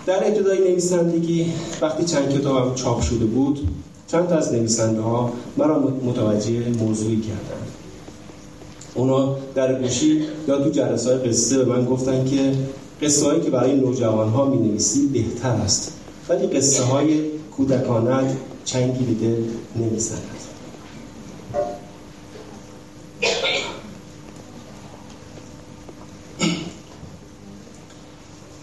در 0.07 0.27
ابتدای 0.27 0.59
نویسندگی 0.59 1.53
وقتی 1.81 2.05
چند 2.05 2.39
کتابم 2.39 2.75
چاپ 2.75 3.01
شده 3.01 3.25
بود 3.25 3.69
چند 4.07 4.29
تا 4.29 4.37
از 4.37 4.53
نویسنده 4.53 5.01
ها 5.01 5.33
مرا 5.57 5.79
متوجه 5.79 6.69
موضوعی 6.69 7.21
کردند. 7.21 7.69
اونا 8.95 9.37
در 9.55 9.81
گوشی 9.83 10.23
یا 10.49 10.59
تو 10.59 10.71
جلسه 10.71 11.11
های 11.11 11.29
قصه 11.29 11.59
به 11.59 11.65
من 11.65 11.85
گفتن 11.85 12.25
که 12.25 12.53
قصه 13.03 13.27
هایی 13.27 13.41
که 13.41 13.51
برای 13.51 13.77
نوجوان 13.77 14.29
ها 14.29 14.45
می 14.45 14.69
نویسی 14.69 15.07
بهتر 15.07 15.49
است 15.49 15.93
ولی 16.29 16.47
قصه 16.47 16.83
های 16.83 17.34
کودکانت 17.57 18.37
چنگی 18.65 19.05
به 19.05 19.27
دل 19.27 19.43
نمی 19.77 19.99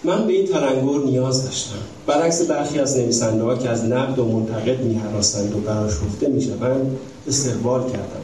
من 0.04 0.28
به 0.28 0.34
این 0.34 0.48
ترنگور 0.48 1.06
نیاز 1.06 1.46
داشتم. 1.46 1.76
برعکس 2.08 2.42
برخی 2.42 2.80
از 2.80 2.98
نویسنده 2.98 3.44
ها 3.44 3.56
که 3.56 3.70
از 3.70 3.86
نقد 3.86 4.20
و 4.20 4.26
منتقد 4.26 4.84
میهراسند 4.84 5.56
و 5.56 5.60
براشفته 5.60 6.28
می‌شوند 6.28 6.98
استقبال 7.28 7.82
کردم. 7.92 8.22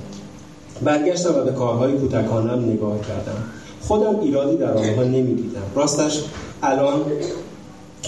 برگشتم 0.82 1.36
و 1.36 1.44
به 1.44 1.52
کارهای 1.52 1.94
کودکانم 1.98 2.70
نگاه 2.70 3.02
کردم. 3.02 3.44
خودم 3.82 4.20
ایرادی 4.20 4.58
در 4.58 4.74
آنها 4.74 5.04
نمی‌دیدم. 5.04 5.62
راستش 5.76 6.24
الان 6.64 7.02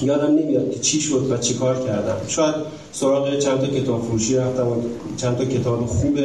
یادم 0.01 0.35
نمیاد 0.35 0.71
که 0.71 0.79
چی 0.79 1.01
شد 1.01 1.31
و 1.31 1.37
چی 1.37 1.53
کار 1.53 1.85
کردم. 1.85 2.17
شاید 2.27 2.55
سراغ 2.91 3.39
چند 3.39 3.59
تا 3.59 3.67
کتاب 3.67 4.03
فروشی 4.03 4.35
رفتم 4.35 4.67
و 4.67 4.75
چند 5.17 5.37
تا 5.37 5.45
کتاب 5.45 5.85
خوب 5.85 6.19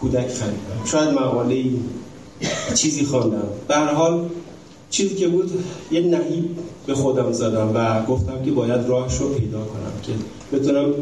کودک 0.00 0.28
خریدم. 0.28 0.86
شاید 0.90 1.08
مقاله 1.08 1.64
چیزی 2.74 3.04
خواندم. 3.04 3.48
به 3.68 3.74
هر 3.74 3.92
حال 3.94 4.28
چیزی 4.90 5.14
که 5.14 5.28
بود 5.28 5.64
یه 5.90 6.00
نهیب 6.00 6.58
به 6.86 6.94
خودم 6.94 7.32
زدم 7.32 7.70
و 7.74 8.02
گفتم 8.06 8.42
که 8.44 8.50
باید 8.50 8.88
راهش 8.88 9.16
رو 9.16 9.28
پیدا 9.28 9.58
کنم 9.58 9.92
که 10.02 10.12
بتونم 10.56 10.94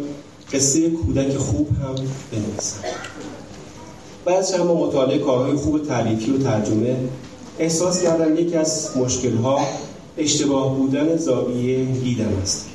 قصه 0.53 0.91
کودک 0.91 1.37
خوب 1.37 1.69
هم 1.69 1.95
بنویسم. 2.33 2.79
بعد 4.25 4.47
چند 4.47 4.61
مطالعه 4.61 5.19
کارهای 5.19 5.57
خوب 5.57 5.87
تعریفی 5.87 6.31
و 6.31 6.39
ترجمه 6.39 6.97
احساس 7.59 8.03
کردم 8.03 8.37
یکی 8.37 8.57
از 8.57 8.91
مشکلها 8.97 9.61
اشتباه 10.19 10.77
بودن 10.77 11.17
زاویه 11.17 11.85
دیدن 11.85 12.35
است. 12.43 12.69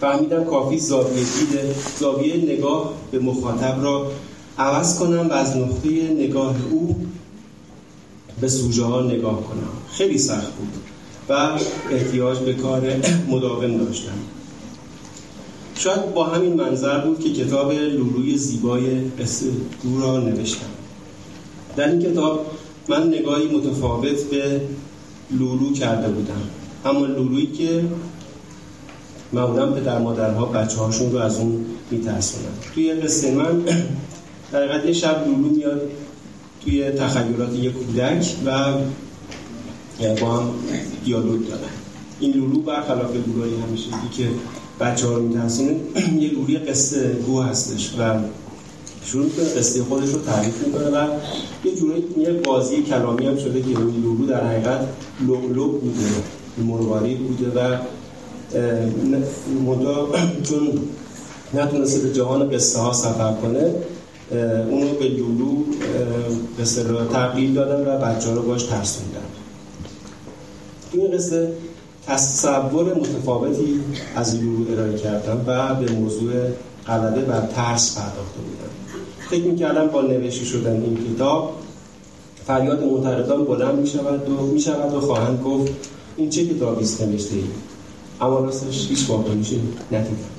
فهمیدم 0.00 0.44
کافی 0.44 0.78
زاویه 0.78 1.14
دید 1.14 1.60
زاویه 1.98 2.36
نگاه 2.36 2.94
به 3.10 3.18
مخاطب 3.18 3.82
را 3.82 4.10
عوض 4.58 4.98
کنم 4.98 5.28
و 5.28 5.32
از 5.32 5.56
نقطه 5.56 5.88
نگاه 6.18 6.56
او 6.70 6.96
به 8.40 8.48
سوژه 8.48 8.84
ها 8.84 9.02
نگاه 9.02 9.42
کنم. 9.44 9.68
خیلی 9.92 10.18
سخت 10.18 10.52
بود 10.52 10.72
و 11.28 11.58
احتیاج 11.90 12.38
به 12.38 12.54
کار 12.54 12.82
مداوم 13.30 13.76
داشتم. 13.78 14.18
شاید 15.78 16.14
با 16.14 16.24
همین 16.24 16.54
منظر 16.54 16.98
بود 16.98 17.20
که 17.20 17.32
کتاب 17.32 17.72
لولوی 17.72 18.36
زیبای 18.38 19.00
قصه 19.20 19.46
دو 19.82 20.00
را 20.00 20.20
نوشتم. 20.20 20.66
در 21.76 21.90
این 21.90 22.02
کتاب 22.02 22.46
من 22.88 23.08
نگاهی 23.08 23.46
متفاوت 23.46 24.22
به 24.22 24.60
لولو 25.38 25.72
کرده 25.72 26.08
بودم. 26.08 26.42
اما 26.84 27.06
لولویی 27.06 27.46
که 27.46 27.84
معمولا 29.32 29.72
پدر 29.72 29.98
مادرها 29.98 30.46
بچه 30.46 30.78
هاشون 30.78 31.12
رو 31.12 31.18
از 31.18 31.38
اون 31.38 31.64
میترسونن 31.90 32.44
توی 32.74 32.92
قصه 32.94 33.34
من 33.34 33.64
در 34.52 34.86
یه 34.86 34.92
شب 34.92 35.24
لولو 35.26 35.56
میاد 35.56 35.82
توی 36.64 36.90
تخیلات 36.90 37.54
یک 37.54 37.72
کودک 37.72 38.34
و 38.46 38.72
با 40.20 40.36
هم 40.36 40.50
دیالوگ 41.04 41.48
دارن. 41.48 41.60
این 42.20 42.32
لولو 42.32 42.60
برخلاف 42.60 43.10
لولوی 43.26 43.60
همیشه 43.68 43.90
که 44.16 44.28
بچه 44.80 45.06
ها 45.06 45.14
رو 45.14 45.22
میترسونه 45.22 45.76
یه 46.18 46.30
لولی 46.30 46.58
قصه 46.58 47.12
گو 47.12 47.42
هستش 47.42 47.94
و 47.98 48.14
شروع 49.06 49.28
کنه 49.28 49.44
قصه 49.44 49.82
خودش 49.82 50.08
رو 50.08 50.20
تعریف 50.20 50.66
می‌کنه 50.66 50.84
و 50.84 51.06
یه 51.64 51.74
جوری 51.74 52.04
یه 52.18 52.32
بازی 52.32 52.82
کلامی 52.82 53.26
هم 53.26 53.38
شده 53.38 53.62
که 53.62 53.68
این 53.68 54.02
لولو 54.02 54.26
در 54.26 54.46
حقیقت 54.46 54.80
لولو 55.26 55.68
بوده 55.68 56.04
مرواری 56.58 57.14
بوده 57.14 57.60
و 57.60 57.78
منطقه 59.66 60.18
چون 60.48 60.78
نتونسته 61.54 62.00
به 62.00 62.12
جهان 62.12 62.50
قصه 62.50 62.78
ها 62.78 62.92
سفر 62.92 63.32
کنه 63.32 63.74
اونو 64.70 64.94
به 64.94 65.08
لولو 65.08 65.64
به 66.56 66.64
تغییر 67.12 67.52
دادن 67.52 67.94
و 67.94 67.98
بچه 67.98 68.34
رو 68.34 68.42
باش 68.42 68.62
ترسوندن 68.62 69.20
این 70.92 71.10
قصه 71.10 71.52
تصور 72.06 72.94
متفاوتی 72.94 73.80
از 74.16 74.34
لولو 74.36 74.72
ارائه 74.72 74.98
کردم 74.98 75.44
و 75.46 75.74
به 75.74 75.92
موضوع 75.92 76.32
غلبه 76.86 77.20
بر 77.20 77.46
ترس 77.46 77.98
پرداخته 77.98 78.40
بودم 78.40 78.83
فکر 79.30 79.44
می‌کردم 79.44 79.86
با 79.86 80.02
نوشته 80.02 80.44
شدن 80.44 80.82
این 80.82 81.14
کتاب 81.14 81.56
فریاد 82.46 82.84
منتقدان 82.84 83.44
بلند 83.44 83.78
می 83.78 83.86
شود 83.86 84.30
و 84.30 84.46
می 84.46 84.60
شود 84.60 84.94
و 84.94 85.00
خواهند 85.00 85.42
گفت 85.42 85.72
این 86.16 86.30
چه 86.30 86.46
کتابی 86.46 86.84
است 86.84 87.02
نوشته 87.02 87.34
ای؟ 87.36 87.42
اما 88.20 88.38
راستش 88.38 88.88
هیچ 88.88 89.10
واکنشی 89.10 89.60
ندیدم 89.92 90.34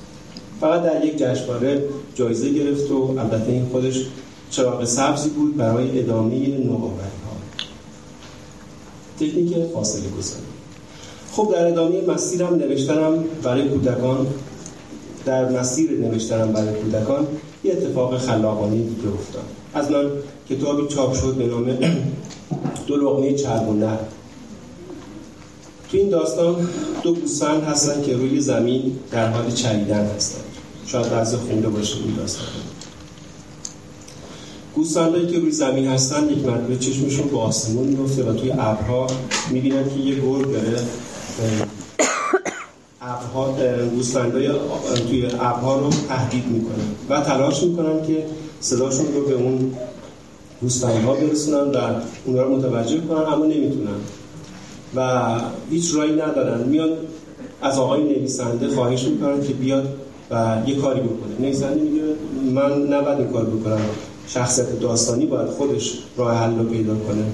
فقط 0.60 0.82
در 0.82 1.04
یک 1.04 1.18
جشنواره 1.18 1.84
جایزه 2.14 2.50
گرفت 2.50 2.90
و 2.90 3.14
البته 3.18 3.52
این 3.52 3.66
خودش 3.66 4.06
چراغ 4.50 4.84
سبزی 4.84 5.28
بود 5.28 5.56
برای 5.56 5.98
ادامه 5.98 6.48
نوآوری 6.48 7.16
ها 7.26 7.36
تکنیک 9.20 9.54
فاصله 9.74 10.08
گذاری. 10.18 10.42
خب 11.32 11.52
در 11.52 11.66
ادامه 11.66 12.02
مسیرم 12.08 12.54
نوشتنم 12.54 13.24
برای 13.42 13.68
کودکان 13.68 14.26
در 15.24 15.50
مسیر 15.50 15.90
نوشتنم 15.90 16.52
برای 16.52 16.74
کودکان 16.74 17.26
یه 17.66 17.72
اتفاق 17.72 18.18
خلاقانه 18.18 18.76
دیگه 18.76 19.08
افتاد. 19.14 19.44
از 19.74 19.90
من 19.90 20.10
کتابی 20.50 20.94
چاپ 20.94 21.14
شد 21.14 21.34
به 21.34 21.46
نام 21.46 21.78
دو 22.86 22.96
لغمه 22.96 23.34
چرب 23.34 23.68
و 23.68 23.72
نر 23.72 23.98
تو 25.90 25.96
این 25.96 26.08
داستان 26.08 26.68
دو 27.02 27.14
گوسفند 27.14 27.62
هستن 27.62 28.02
که 28.02 28.16
روی 28.16 28.40
زمین 28.40 28.98
در 29.10 29.28
حال 29.28 29.50
چریدن 29.50 30.06
هستن. 30.16 30.40
شاید 30.86 31.10
بعضی 31.10 31.36
خونده 31.36 31.68
باشه 31.68 31.96
این 31.96 32.14
داستان 32.16 32.46
گوسفندایی 34.74 35.26
که 35.26 35.38
روی 35.38 35.50
زمین 35.50 35.86
هستن 35.86 36.28
یک 36.30 36.46
مرتبه 36.46 36.76
چشمشون 36.76 37.28
به 37.28 37.38
آسمون 37.38 37.86
میفته 37.86 38.22
و 38.22 38.32
توی 38.32 38.50
ابرها 38.50 39.06
می‌بینن 39.50 39.84
که 39.94 40.00
یه 40.00 40.14
گرگ 40.14 40.52
داره 40.52 40.80
ابرها 43.16 43.56
گوسفندای 43.94 44.50
توی 45.08 45.26
ابرها 45.26 45.78
رو 45.78 45.90
تهدید 46.08 46.46
می‌کنن 46.46 46.88
و 47.08 47.20
تلاش 47.20 47.62
می‌کنن 47.62 48.06
که 48.06 48.26
صداشون 48.60 49.06
رو 49.14 49.24
به 49.24 49.34
اون 49.34 49.72
ها 51.04 51.14
برسونن 51.14 51.70
و 51.70 51.78
اونها 52.24 52.42
رو 52.42 52.56
متوجه 52.56 53.00
کنن 53.00 53.32
اما 53.32 53.44
نمی‌تونن. 53.44 53.96
و 54.96 55.30
هیچ 55.70 55.94
رایی 55.94 56.12
ندارن. 56.12 56.68
میان 56.68 56.90
از 57.62 57.78
آقای 57.78 58.02
نویسنده 58.02 58.68
خواهش 58.68 59.04
می‌کنن 59.04 59.42
که 59.42 59.52
بیاد 59.52 59.88
و 60.30 60.56
یه 60.66 60.74
کاری 60.74 61.00
بکنه. 61.00 61.40
نویسنده 61.40 61.80
میگه 61.80 62.02
من 62.54 62.82
نباید 62.82 63.18
این 63.18 63.28
کار 63.28 63.44
بکنم. 63.44 63.80
شخصیت 64.28 64.80
داستانی 64.80 65.26
باید 65.26 65.48
خودش 65.48 65.98
راه 66.16 66.36
حل 66.36 66.58
رو 66.58 66.64
پیدا 66.64 66.94
کنه. 66.94 67.24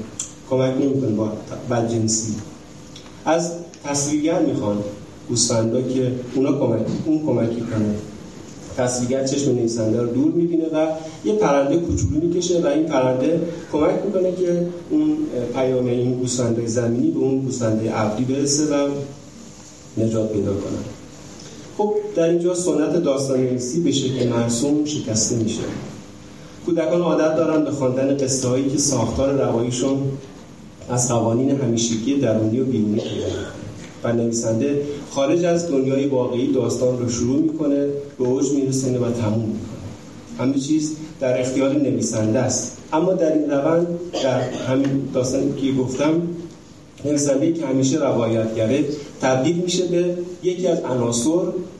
کمک 0.50 0.74
نمی‌کنه 0.80 1.10
با 1.10 1.32
بدجنسی 1.70 2.34
از 3.24 3.52
تصویرگر 3.84 4.38
می‌خوان. 4.40 4.78
گوسفندا 5.32 5.82
که 5.82 6.12
اونا 6.34 6.52
کمک 6.52 6.86
اون 7.06 7.18
کمکی 7.26 7.60
کنه. 7.60 7.94
تصویرگر 8.76 9.24
چشم 9.26 9.50
نویسنده 9.50 10.02
رو 10.02 10.06
دور 10.06 10.32
می‌بینه 10.32 10.64
و 10.64 10.86
یه 11.24 11.32
پرنده 11.32 11.76
کوچولو 11.76 12.20
می‌کشه 12.20 12.60
و 12.60 12.66
این 12.66 12.86
پرنده 12.86 13.40
کمک 13.72 13.94
می‌کنه 14.06 14.32
که 14.32 14.66
اون 14.90 15.16
پیام 15.54 15.86
این 15.86 16.14
گوسفندای 16.14 16.66
زمینی 16.66 17.10
به 17.10 17.18
اون 17.18 17.38
گوسفنده 17.38 18.00
ابری 18.00 18.24
برسه 18.24 18.64
و 18.64 18.88
نجات 19.96 20.32
پیدا 20.32 20.52
کنه. 20.52 20.78
خب 21.78 21.94
در 22.16 22.28
اینجا 22.28 22.54
سنت 22.54 22.96
داستان 22.96 23.40
نویسی 23.40 23.80
به 23.80 23.92
شکل 23.92 24.28
مرسوم 24.28 24.84
شکسته 24.84 25.36
میشه. 25.36 25.62
کودکان 26.66 27.00
عادت 27.00 27.36
دارن 27.36 27.64
به 27.64 27.70
خواندن 27.70 28.16
قصه 28.16 28.48
هایی 28.48 28.68
که 28.68 28.78
ساختار 28.78 29.32
رواییشون 29.32 29.98
از 30.90 31.08
قوانین 31.08 31.50
همیشگی 31.50 32.14
درونی 32.14 32.60
و 32.60 32.64
بیرونی 32.64 33.00
و 34.04 34.12
نویسنده 34.12 34.82
خارج 35.14 35.44
از 35.44 35.68
دنیای 35.68 36.06
واقعی 36.06 36.52
داستان 36.52 36.98
رو 36.98 37.08
شروع 37.08 37.42
می‌کنه 37.42 37.86
به 38.18 38.24
اوج 38.24 38.52
میرسونه 38.52 38.98
و 38.98 39.10
تموم 39.12 39.48
می‌کنه. 39.48 39.82
همه 40.38 40.58
چیز 40.58 40.96
در 41.20 41.40
اختیار 41.40 41.72
نویسنده 41.72 42.38
است. 42.38 42.78
اما 42.92 43.12
در 43.12 43.32
این 43.32 43.50
روند 43.50 43.86
در 44.22 44.40
همین 44.40 45.08
داستانی 45.14 45.52
که 45.60 45.72
گفتم 45.72 46.22
نویسنده 47.04 47.52
که 47.52 47.66
همیشه 47.66 47.98
روایتگره 47.98 48.84
تبدیل 49.20 49.56
میشه 49.56 49.86
به 49.86 50.16
یکی 50.42 50.66
از 50.66 50.78
عناصر 50.80 51.30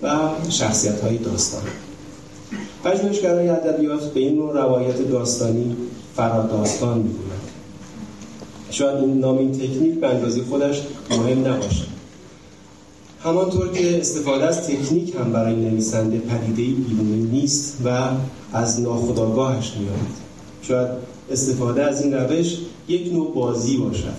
و 0.03 0.09
شخصیت 0.49 1.01
های 1.01 1.19
داستان. 1.19 1.63
پژوهشگرای 2.85 3.49
ادبیات 3.49 4.13
به 4.13 4.21
این 4.21 4.37
نوع 4.37 4.53
روایت 4.53 5.09
داستانی 5.11 5.77
فراداستان 6.17 6.99
می‌گویند. 6.99 7.43
شاید 8.71 8.97
این 9.05 9.19
نام 9.19 9.39
این 9.39 9.53
تکنیک 9.53 10.01
به 10.01 10.07
اندازه 10.07 10.43
خودش 10.43 10.83
مهم 11.11 11.47
نباشه. 11.47 11.92
همانطور 13.25 13.69
که 13.69 14.01
استفاده 14.01 14.45
از 14.45 14.69
تکنیک 14.69 15.15
هم 15.15 15.33
برای 15.33 15.57
نویسنده 15.57 16.19
پدیده 16.19 16.81
بیرونی 16.81 17.23
نیست 17.23 17.77
و 17.85 18.09
از 18.53 18.81
ناخودآگاهش 18.81 19.73
میاد 19.79 19.99
شاید 20.63 20.89
استفاده 21.31 21.85
از 21.85 22.03
این 22.03 22.15
روش 22.15 22.59
یک 22.89 23.13
نوع 23.13 23.35
بازی 23.35 23.77
باشد. 23.77 24.15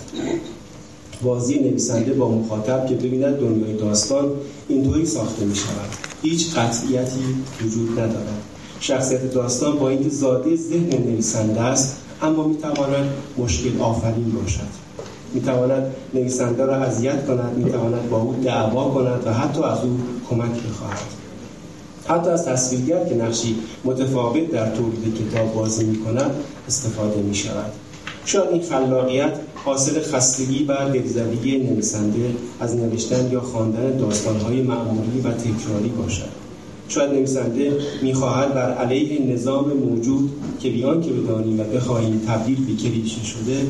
بازی 1.22 1.58
نویسنده 1.58 2.12
با 2.12 2.30
مخاطب 2.30 2.86
که 2.86 2.94
ببیند 2.94 3.36
دنیای 3.36 3.76
داستان 3.76 4.32
اینطوری 4.68 5.06
ساخته 5.06 5.44
می 5.44 5.56
شود 5.56 5.88
هیچ 6.22 6.54
قطعیتی 6.54 7.24
وجود 7.64 7.90
ندارد. 7.92 8.42
شخصیت 8.80 9.32
داستان 9.32 9.78
با 9.78 9.88
اینکه 9.88 10.08
زاده 10.08 10.56
ذهن 10.56 10.88
نویسنده 10.88 11.60
است 11.60 11.96
اما 12.22 12.48
می 12.48 12.56
تواند 12.56 13.10
مشکل 13.38 13.80
آفرین 13.80 14.30
باشد. 14.30 14.83
می 15.34 15.40
تواند 15.40 15.94
نویسنده 16.14 16.64
را 16.64 16.74
اذیت 16.74 17.26
کند 17.26 17.58
می 17.58 17.70
تواند 17.70 18.10
با 18.10 18.20
او 18.20 18.34
دعوا 18.44 18.90
کند 18.90 19.26
و 19.26 19.32
حتی 19.32 19.62
از 19.62 19.78
او 19.84 19.98
کمک 20.30 20.62
بخواهد. 20.68 20.98
حتی 22.08 22.30
از 22.30 22.44
تصویرگر 22.44 23.04
که 23.04 23.14
نقشی 23.14 23.56
متفاوت 23.84 24.50
در 24.50 24.70
تولید 24.70 25.14
کتاب 25.14 25.54
بازی 25.54 25.84
می 25.84 25.98
کند 25.98 26.30
استفاده 26.68 27.22
می 27.22 27.34
شود 27.34 27.72
شاید 28.26 28.48
این 28.52 28.62
خلاقیت 28.62 29.32
حاصل 29.54 30.02
خستگی 30.02 30.64
و 30.64 30.88
دلزدگی 30.88 31.58
نویسنده 31.58 32.34
از 32.60 32.76
نوشتن 32.76 33.32
یا 33.32 33.40
خواندن 33.40 33.96
داستانهای 33.96 34.62
معمولی 34.62 35.20
و 35.20 35.30
تکراری 35.30 35.88
باشد. 35.88 36.28
شاید 36.88 37.10
نویسنده 37.10 37.72
می‌خواهد 38.02 38.54
بر 38.54 38.74
علیه 38.74 39.34
نظام 39.34 39.72
موجود 39.72 40.30
که 40.60 40.70
بیان 40.70 41.02
که 41.02 41.10
بدانیم 41.10 41.60
و 41.60 41.64
بخواهیم 41.64 42.22
تبدیل 42.28 42.66
به 42.66 42.82
کلیشه 42.82 43.24
شده 43.24 43.60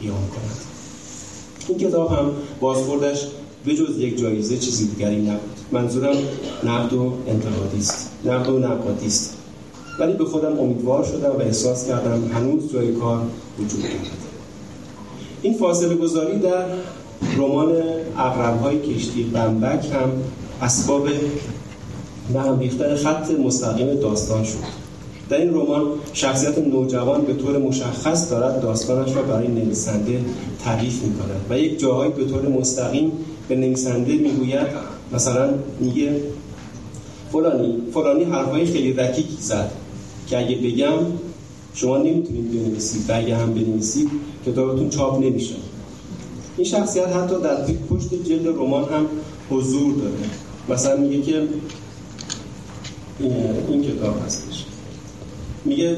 قیام 0.00 0.28
کند. 0.28 0.73
این 1.68 1.78
کتاب 1.78 2.12
هم 2.12 2.30
بازخوردش 2.60 3.26
به 3.64 3.74
جز 3.74 3.98
یک 3.98 4.18
جایزه 4.18 4.56
چیزی 4.56 4.86
دیگری 4.86 5.16
نبود. 5.16 5.40
منظورم 5.72 6.16
نقد 6.64 6.92
و 6.92 7.12
انتقادی 7.28 7.78
است. 7.78 8.10
نقد 8.24 8.48
و 8.48 8.58
نقادی 8.58 9.06
است. 9.06 9.36
ولی 10.00 10.12
به 10.12 10.24
خودم 10.24 10.60
امیدوار 10.60 11.04
شدم 11.04 11.30
و 11.30 11.40
احساس 11.40 11.88
کردم 11.88 12.30
هنوز 12.34 12.72
جای 12.72 12.92
کار 12.92 13.22
وجود 13.58 13.82
دارد 13.82 13.94
این 15.42 15.54
فاصله 15.54 15.94
گذاری 15.94 16.38
در 16.38 16.64
رمان 17.36 17.72
اقرب 18.18 18.60
های 18.60 18.78
کشتی 18.78 19.22
بمبک 19.22 19.86
هم 19.92 20.10
اسباب 20.62 21.08
به 22.32 22.40
هم 22.40 22.58
ریختن 22.58 22.96
خط 22.96 23.30
مستقیم 23.30 23.94
داستان 23.94 24.44
شد. 24.44 24.83
در 25.30 25.36
این 25.36 25.54
رمان 25.54 25.82
شخصیت 26.12 26.58
نوجوان 26.58 27.24
به 27.24 27.34
طور 27.34 27.58
مشخص 27.58 28.30
دارد 28.30 28.60
داستانش 28.60 29.16
را 29.16 29.22
برای 29.22 29.48
نویسنده 29.48 30.20
تعریف 30.64 31.02
می 31.02 31.14
کند 31.14 31.40
و 31.50 31.58
یک 31.58 31.78
جاهایی 31.78 32.12
به 32.12 32.24
طور 32.24 32.48
مستقیم 32.48 33.12
به 33.48 33.56
نویسنده 33.56 34.12
می‌گوید 34.12 34.66
مثلا 35.12 35.50
میگه 35.80 36.20
فلانی 37.32 37.82
فلانی 37.94 38.24
حرفای 38.24 38.66
خیلی 38.66 38.92
رکیکی 38.92 39.36
زد 39.40 39.70
که 40.28 40.38
اگه 40.38 40.56
بگم 40.56 40.98
شما 41.74 41.96
نمی‌تونید 41.98 42.52
بنویسید 42.52 43.10
و 43.10 43.16
اگه 43.16 43.36
هم 43.36 43.54
بنویسید 43.54 44.10
کتابتون 44.46 44.90
چاپ 44.90 45.18
نمیشه. 45.24 45.54
این 46.56 46.66
شخصیت 46.66 47.06
حتی 47.06 47.34
در 47.40 47.56
پشت 47.90 48.14
جلد 48.24 48.46
رمان 48.46 48.84
هم 48.84 49.06
حضور 49.50 49.94
داره. 49.94 50.14
مثلا 50.68 50.96
میگه 50.96 51.22
که 51.22 51.42
این 53.68 53.82
کتاب 53.82 54.14
هستش. 54.26 54.64
میگه 55.64 55.96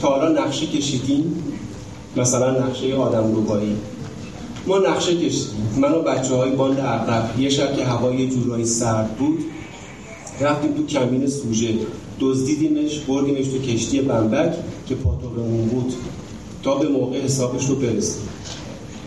تا 0.00 0.08
حالا 0.08 0.44
نقشه 0.44 0.66
کشیدیم 0.66 1.42
مثلا 2.16 2.66
نقشه 2.66 2.94
آدم 2.94 3.34
روبایی. 3.34 3.76
ما 4.66 4.78
نقشه 4.78 5.16
کشیدیم. 5.16 5.66
من 5.76 5.92
و 5.92 6.02
بچه 6.02 6.34
های 6.34 6.50
باند 6.50 6.80
اقرب 6.80 7.40
یه 7.40 7.48
شب 7.50 7.76
که 7.76 7.84
هوای 7.84 8.28
جورایی 8.28 8.64
سرد 8.64 9.16
بود 9.16 9.38
رفتیم 10.40 10.72
تو 10.72 10.86
کمین 10.86 11.26
سوژه. 11.26 11.74
دزدیدیمش 12.20 12.98
بردیمش 12.98 13.46
تو 13.46 13.58
کشتی 13.58 14.00
بمبک 14.00 14.54
که 14.86 14.94
پاتوقمون 14.94 15.68
بود. 15.68 15.94
تا 16.62 16.74
به 16.74 16.88
موقع 16.88 17.20
حسابش 17.20 17.66
رو 17.66 17.74
برسیم. 17.74 18.22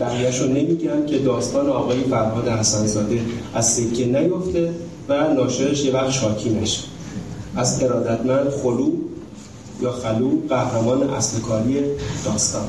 بقیهش 0.00 0.38
رو 0.38 0.48
نمیگم 0.48 1.06
که 1.06 1.18
داستان 1.18 1.68
آقای 1.68 1.98
فرهاد 2.00 2.48
حسنزاده 2.48 3.20
از 3.54 3.74
سکه 3.74 4.06
نیفته 4.06 4.74
و 5.08 5.34
ناشرش 5.34 5.84
یه 5.84 5.92
وقت 5.92 6.10
شاکی 6.10 6.50
نشه. 6.50 6.82
از 7.56 7.82
ارادتمند 7.82 8.48
خلو 8.48 8.90
یا 9.82 9.92
خلو 9.92 10.30
قهرمان 10.48 11.10
اصل 11.10 11.40
کاری 11.40 11.82
داستان 12.24 12.68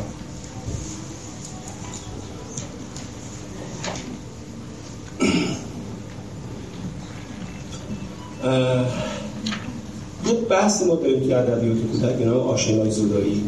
یه 10.26 10.34
بحث 10.50 10.84
ما 10.84 10.96
داریم 10.96 11.28
که 11.28 11.38
ادبیات 11.38 11.78
کودک 11.78 12.16
به 12.16 12.26
نام 12.26 12.38
آشنای 12.38 12.92
زدایی. 12.92 13.44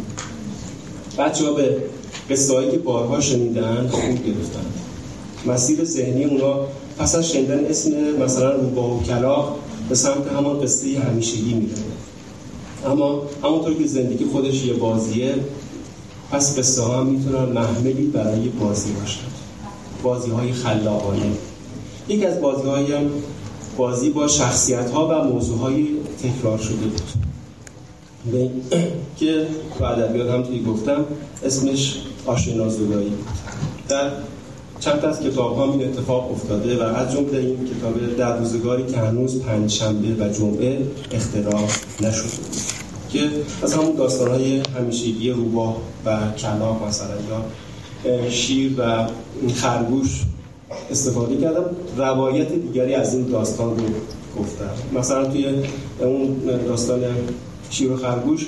بچه 1.18 1.46
ها 1.46 1.54
به 1.54 1.78
قصه 2.30 2.54
هایی 2.54 2.72
که 2.72 2.78
بارها 2.78 3.22
شنیدن 3.22 3.88
خوب 3.88 4.26
گرفتن. 4.26 4.66
مسیر 5.46 5.84
ذهنی 5.84 6.24
اونا 6.24 6.60
پس 6.98 7.16
از 7.16 7.32
شنیدن 7.32 7.66
اسم 7.66 7.92
مثلا 8.20 8.52
روبا 8.52 8.96
و 8.96 9.04
کلاق 9.04 9.60
به 9.90 9.96
سمت 9.96 10.28
همان 10.28 10.62
قصه 10.62 11.00
همیشگی 11.00 11.54
میره 11.54 11.76
اما 12.86 13.22
همونطور 13.44 13.74
که 13.74 13.88
زندگی 13.88 14.26
خودش 14.26 14.66
یه 14.66 14.74
بازیه 14.74 15.36
پس 16.32 16.60
قصه 16.60 16.82
ها 16.82 17.00
هم 17.00 17.06
می‌تونن 17.06 17.44
محملی 17.44 18.08
برای 18.08 18.50
بازی 18.50 18.92
باشن. 18.92 19.20
بازی 20.04 20.32
های 20.32 20.52
خلاقانه. 20.52 21.32
یک 22.08 22.24
از 22.24 22.42
بازی 22.42 22.68
های 22.68 22.94
هم 22.94 23.10
بازی 23.78 24.10
با 24.10 24.28
شخصیت 24.28 24.92
ها 24.92 25.08
و 25.08 25.24
موضوع 25.24 25.58
های 25.58 25.88
تکرار 26.24 26.58
شده 26.58 26.76
بود. 26.76 27.02
که 29.20 29.48
تو 29.78 29.84
ادبیات 29.84 30.30
هم 30.30 30.44
توی 30.44 30.64
گفتم 30.64 31.06
اسمش 31.44 31.98
آشنا 32.26 32.70
زدایی 32.70 33.10
بود. 33.10 33.28
در 33.90 34.12
چند 34.84 35.06
از 35.06 35.20
کتاب 35.20 35.56
ها 35.58 35.72
این 35.72 35.84
اتفاق 35.84 36.32
افتاده 36.32 36.78
و 36.78 36.82
از 36.82 37.12
جمله 37.12 37.38
این 37.38 37.58
کتاب 37.66 38.16
در 38.18 38.38
روزگاری 38.38 38.86
که 38.86 38.98
هنوز 38.98 39.40
پنج 39.40 39.72
شنبه 39.72 40.26
و 40.26 40.30
جمعه 40.30 40.78
اختراع 41.12 41.62
نشده 42.02 42.30
که 43.10 43.30
از 43.64 43.74
همون 43.74 43.96
داستان 43.96 44.32
های 44.32 44.62
همیشگی 44.78 45.30
روباه 45.30 45.78
و 46.06 46.18
کلاق 46.38 46.88
مثلا 46.88 47.08
یا 47.30 48.30
شیر 48.30 48.72
و 48.78 49.08
خرگوش 49.56 50.22
استفاده 50.92 51.38
کردم. 51.38 51.66
روایت 51.98 52.54
دیگری 52.54 52.94
از 52.94 53.14
این 53.14 53.26
داستان 53.26 53.78
رو 53.78 53.84
گفتم. 54.40 55.00
مثلا 55.00 55.26
توی 55.26 55.46
اون 56.00 56.36
داستان 56.68 57.02
شیر 57.70 57.92
و 57.92 57.98
خرگوش 57.98 58.48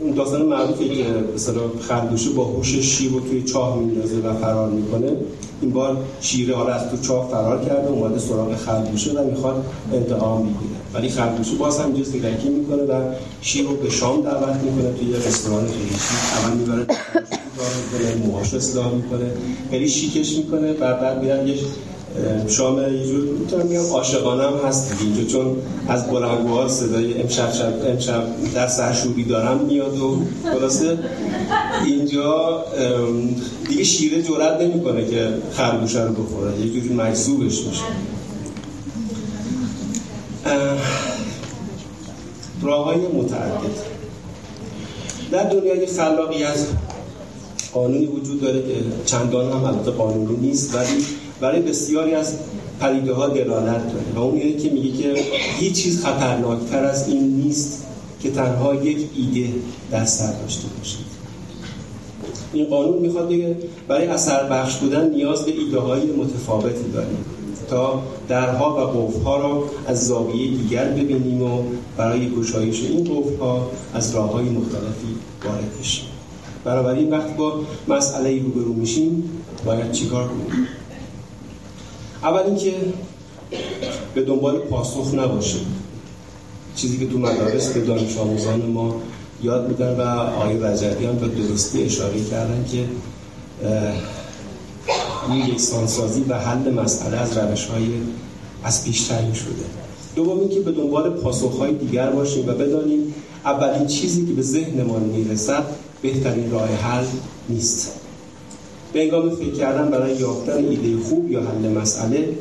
اون 0.00 0.10
داستان 0.10 0.42
معروفی 0.42 0.88
که 0.88 1.04
مثلا 1.34 1.60
خرگوشه 1.80 2.30
با 2.30 2.44
هوش 2.44 2.74
شیر 2.74 3.10
رو 3.10 3.20
توی 3.20 3.42
چاه 3.42 3.78
میندازه 3.78 4.16
و 4.16 4.34
فرار 4.34 4.70
می‌کنه. 4.70 5.12
این 5.60 5.70
بار 5.70 5.96
شیره 6.20 6.56
حالا 6.56 6.72
از 6.72 6.90
تو 6.90 6.96
چاه 6.96 7.28
فرار 7.30 7.64
کرده 7.64 7.88
اومده 7.88 8.18
سراغ 8.18 8.56
خرگوشه 8.56 9.12
و 9.12 9.30
می‌خواد 9.30 9.64
انتقام 9.92 10.42
بگیره 10.42 10.78
ولی 10.94 11.08
خرگوشه 11.08 11.54
باز 11.54 11.78
هم 11.78 11.86
اینجا 11.86 12.10
سیرکی 12.10 12.48
می‌کنه 12.48 12.82
و 12.82 13.02
شیر 13.42 13.66
رو 13.66 13.76
به 13.76 13.90
شام 13.90 14.22
دعوت 14.22 14.56
می‌کنه 14.62 14.92
توی 14.92 15.12
رستوران 15.12 15.66
خیلی 15.66 15.88
شیک 15.88 16.44
اول 16.44 16.56
می‌بره 16.56 16.86
موهاش 18.26 18.54
اصلاح 18.54 18.92
می‌کنه. 18.94 19.30
خیلی 19.70 19.88
شیکش 19.88 20.36
می‌کنه 20.36 20.72
و 20.72 20.94
بعد 20.94 21.22
میرن 21.22 21.48
یه 21.48 21.54
شام 22.48 22.78
یه 22.94 23.06
جور 23.06 23.24
می‌تونم 23.24 23.66
میگم 23.66 23.86
عاشقانه 23.92 24.42
هم 24.42 24.68
هست 24.68 24.92
اینجا 25.00 25.24
چون 25.24 25.56
از 25.88 26.06
بلنگوها 26.06 26.68
صدای 26.68 27.22
امشب 27.22 27.52
شب 27.52 27.74
امشب 27.86 28.24
در 28.54 28.66
سرشوری 28.66 29.24
دارم 29.24 29.58
میاد 29.58 29.98
و 29.98 30.22
خلاصه 30.52 30.98
اینجا 31.86 32.64
دیگه 33.68 33.84
شیره 33.84 34.22
جرأت 34.22 34.60
نمی‌کنه 34.60 35.06
که 35.06 35.28
خرگوشه 35.52 36.04
رو 36.04 36.12
بخوره. 36.12 36.60
یه 36.60 36.72
جوری 36.72 36.88
مجذوبش 36.94 37.60
میشه. 37.62 37.82
راه 42.62 42.84
های 42.84 42.96
متعدد. 42.96 43.98
در 45.30 45.44
دنیای 45.44 45.86
خلاقیت 45.86 46.66
قانونی 47.72 48.06
وجود 48.06 48.40
داره 48.40 48.62
که 48.62 48.74
چندان 49.06 49.52
هم 49.52 49.64
البته 49.64 49.90
قانونی 49.90 50.36
نیست 50.36 50.74
ولی 50.74 51.04
برای 51.40 51.60
بسیاری 51.60 52.14
از 52.14 52.34
پدیده 52.80 53.12
ها 53.12 53.28
دلالت 53.28 53.92
داره 53.92 54.04
و 54.14 54.18
اون 54.18 54.40
که 54.40 54.70
میگه 54.70 54.98
که 54.98 55.22
هیچ 55.58 55.82
چیز 55.82 56.04
خطرناکتر 56.04 56.84
از 56.84 57.08
این 57.08 57.36
نیست 57.36 57.86
که 58.22 58.30
تنها 58.30 58.74
یک 58.74 59.08
ایده 59.16 59.52
در 59.90 60.04
سر 60.04 60.32
داشته 60.32 60.68
باشید 60.78 61.08
این 62.52 62.66
قانون 62.66 62.98
می‌خواد 62.98 63.28
بگه 63.28 63.56
برای 63.88 64.06
اثر 64.06 64.48
بخش 64.48 64.76
بودن 64.76 65.10
نیاز 65.10 65.44
به 65.44 65.52
ایده 65.52 65.78
های 65.78 66.06
متفاوتی 66.06 66.90
داریم 66.94 67.24
تا 67.70 68.02
درها 68.28 68.76
و 68.76 68.98
قفلها 68.98 69.36
را 69.36 69.64
از 69.86 70.06
زاویه 70.06 70.58
دیگر 70.58 70.84
ببینیم 70.84 71.42
و 71.42 71.62
برای 71.96 72.30
گشایش 72.30 72.82
این 72.82 73.04
قفلها 73.04 73.70
از 73.94 74.14
راه 74.14 74.32
های 74.32 74.44
مختلفی 74.44 75.16
وارد 75.44 75.80
بشیم. 75.80 76.04
بنابراین 76.64 77.10
وقتی 77.10 77.34
با 77.34 77.60
مسئله 77.88 78.42
روبرو 78.42 78.72
میشیم 78.72 79.30
باید 79.64 79.92
چیکار 79.92 80.28
کنیم؟ 80.28 80.68
اول 82.22 82.40
اینکه 82.40 82.74
به 84.14 84.22
دنبال 84.22 84.58
پاسخ 84.58 85.14
نباشه 85.14 85.58
چیزی 86.76 86.98
که 86.98 87.06
تو 87.06 87.18
مدارس 87.18 87.72
به 87.72 87.80
دانش 87.80 88.16
آموزان 88.16 88.62
ما 88.62 89.00
یاد 89.42 89.68
میدن 89.68 89.96
و 89.96 90.00
آقای 90.00 90.58
رجبی 90.62 91.06
هم 91.06 91.16
به 91.16 91.28
درستی 91.28 91.82
اشاره 91.82 92.24
کردن 92.24 92.64
که 92.72 92.84
این 95.28 95.46
یکسانسازی 95.46 96.24
و 96.28 96.34
حل 96.34 96.72
مسئله 96.72 97.16
از 97.16 97.38
روش 97.38 97.66
های 97.66 97.86
از 98.64 98.84
پیش 98.84 99.02
شده. 99.34 99.64
دوم 100.16 100.40
اینکه 100.40 100.60
به 100.60 100.72
دنبال 100.72 101.10
پاسخ 101.10 101.58
های 101.58 101.74
دیگر 101.74 102.10
باشیم 102.10 102.48
و 102.48 102.52
بدانیم 102.52 103.14
اولین 103.44 103.86
چیزی 103.86 104.26
که 104.26 104.32
به 104.32 104.42
ذهنمان 104.42 105.02
می‌رسد 105.02 105.64
بهترین 106.02 106.50
راه 106.50 106.68
حل 106.68 107.04
نیست. 107.48 107.92
به 108.92 109.30
فکر 109.30 109.52
کردن 109.52 109.90
برای 109.90 110.16
یافتن 110.16 110.68
ایده 110.68 111.04
خوب 111.04 111.30
یا 111.32 111.40
حل 111.40 111.68
مسئله 111.68 112.38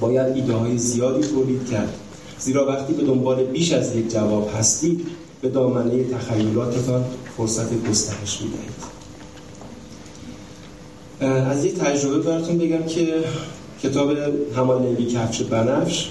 باید 0.00 0.36
ایده 0.36 0.52
های 0.52 0.78
زیادی 0.78 1.28
تولید 1.28 1.70
کرد. 1.70 1.94
زیرا 2.38 2.66
وقتی 2.66 2.92
به 2.92 3.02
دنبال 3.02 3.44
بیش 3.44 3.72
از 3.72 3.96
یک 3.96 4.12
جواب 4.12 4.50
هستید 4.58 5.06
به 5.40 5.48
دامنه 5.48 6.04
تخیلاتتان 6.04 7.04
فرصت 7.36 7.88
گسترش 7.90 8.40
می‌دهید. 8.40 8.96
از 11.50 11.64
یک 11.64 11.74
تجربه 11.74 12.18
براتون 12.18 12.58
بگم 12.58 12.82
که 12.82 13.24
کتاب 13.82 14.10
همانگی 14.56 15.06
کفش 15.06 15.42
بنفش. 15.42 16.10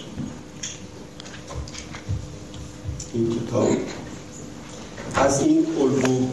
این 3.14 3.30
کتاب 3.30 3.68
از 5.16 5.42
این 5.42 5.66
الگو 5.82 6.28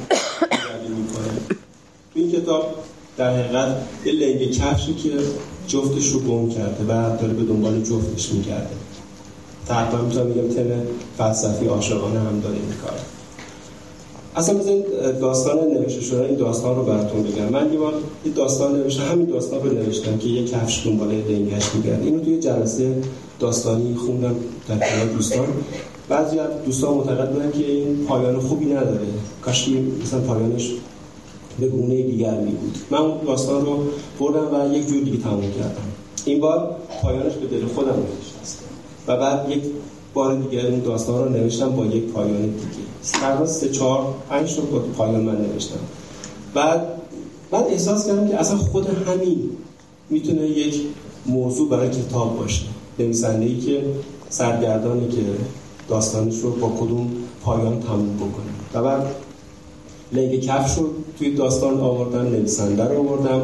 این 2.14 2.32
کتاب 2.32 2.74
در 3.16 3.36
حقیقت 3.36 3.76
یه 4.04 4.12
لنگ 4.12 4.50
کفشی 4.50 4.94
که 4.94 5.10
جفتش 5.66 6.08
رو 6.08 6.20
گم 6.20 6.48
کرده 6.48 6.84
و 6.84 7.16
داره 7.16 7.32
به 7.32 7.42
دنبال 7.42 7.80
جفتش 7.80 8.32
می‌کرده 8.32 8.70
تقریبا 9.66 10.04
می‌تونم 10.04 10.28
بگم 10.28 10.48
تم 10.48 10.82
فلسفی 11.18 11.66
عاشقانه 11.66 12.20
هم 12.20 12.40
داره 12.40 12.54
این 12.54 12.64
کار. 12.86 12.98
اصلا 14.36 14.54
بزنید 14.58 14.84
داستان 15.20 15.58
نوشته 15.58 16.00
شده 16.00 16.24
این 16.24 16.34
داستان 16.34 16.76
رو 16.76 16.82
براتون 16.82 17.22
بگم. 17.22 17.48
من 17.48 17.72
یه 17.72 17.78
بار 17.78 17.94
یه 18.26 18.32
داستان 18.32 18.76
نوشتم 18.76 19.02
همین 19.02 19.26
داستان 19.26 19.62
رو 19.62 19.72
نوشتم 19.72 20.18
که 20.18 20.28
یه 20.28 20.44
کفش 20.44 20.86
دنبال 20.86 21.08
لنگش 21.08 21.74
میگرده. 21.74 22.04
اینو 22.04 22.20
توی 22.20 22.40
جلسه 22.40 22.94
داستانی 23.38 23.94
خوندم 23.94 24.34
در 24.68 24.76
کنار 24.76 25.06
دوستان. 25.06 25.46
بعضی 26.08 26.38
از 26.38 26.50
دوستان 26.66 26.94
معتقد 26.94 27.32
بودن 27.32 27.50
که 27.52 27.70
این 27.70 28.04
پایان 28.08 28.40
خوبی 28.40 28.64
نداره. 28.64 29.06
کاش 29.42 29.68
مثلا 30.02 30.20
پایانش 30.20 30.70
به 31.60 31.68
گونه 31.68 32.02
دیگر 32.02 32.34
می 32.34 32.50
بود. 32.50 32.78
من 32.90 32.98
اون 32.98 33.24
داستان 33.26 33.66
رو 33.66 33.78
بردم 34.20 34.48
و 34.54 34.74
یک 34.74 34.86
جور 34.86 35.02
دیگه 35.02 35.16
تموم 35.16 35.40
کردم. 35.40 35.82
این 36.24 36.40
بار 36.40 36.76
پایانش 37.02 37.32
به 37.32 37.46
دل 37.46 37.66
خودم 37.66 37.90
نشست. 37.90 38.58
و 39.06 39.16
بعد 39.16 39.50
یک 39.50 39.62
بار 40.14 40.34
دیگه 40.34 40.66
اون 40.66 40.80
داستان 40.80 41.24
رو 41.24 41.28
نوشتم 41.30 41.70
با 41.76 41.86
یک 41.86 42.04
پایان 42.04 42.42
دیگه. 42.42 42.82
تقریبا 43.12 43.46
سه 43.46 43.68
چهار 43.68 44.14
پنج 44.30 44.56
تا 44.56 44.62
پایان 44.96 45.20
من 45.20 45.36
نوشتم. 45.36 45.78
بعد 46.54 46.86
بعد 47.50 47.66
احساس 47.66 48.06
کردم 48.06 48.28
که 48.28 48.40
اصلا 48.40 48.56
خود 48.56 48.86
همین 49.08 49.50
می‌تونه 50.10 50.46
یک 50.46 50.80
موضوع 51.26 51.68
برای 51.68 51.90
کتاب 51.90 52.38
باشه. 52.38 52.62
نویسنده 52.98 53.44
ای 53.44 53.56
که 53.56 53.84
سرگردانی 54.28 55.08
که 55.08 55.22
داستانش 55.88 56.38
رو 56.38 56.50
با 56.50 56.68
کدوم 56.68 57.10
پایان 57.44 57.80
تموم 57.80 58.16
بکنه. 58.16 58.52
و 58.74 58.82
بعد 58.82 59.06
لنگ 60.12 60.40
کفش 60.40 60.78
رو 60.78 60.90
توی 61.22 61.34
داستان 61.34 61.80
آوردم 61.80 62.22
نویسنده 62.22 62.84
رو 62.84 62.98
آوردم. 62.98 63.40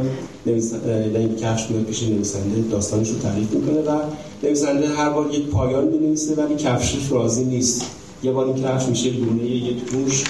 لنگ 1.14 1.36
کفش 1.36 1.70
میاد 1.70 1.84
پیش 1.84 2.02
نویسنده 2.02 2.60
داستانش 2.70 3.08
رو 3.08 3.18
تعریف 3.18 3.50
می‌کنه 3.50 3.80
و 3.80 4.00
نویسنده 4.42 4.88
هر 4.88 5.10
بار 5.10 5.30
یک 5.34 5.46
پایان 5.46 5.90
بنویسه 5.90 6.34
ولی 6.34 6.54
کفشش 6.54 7.12
راضی 7.12 7.44
نیست. 7.44 7.82
یه 8.22 8.32
بار 8.32 8.46
این 8.46 8.64
کفش 8.64 8.88
میشه 8.88 9.10
گونه 9.10 9.44
یک 9.44 9.76
موش 9.94 10.24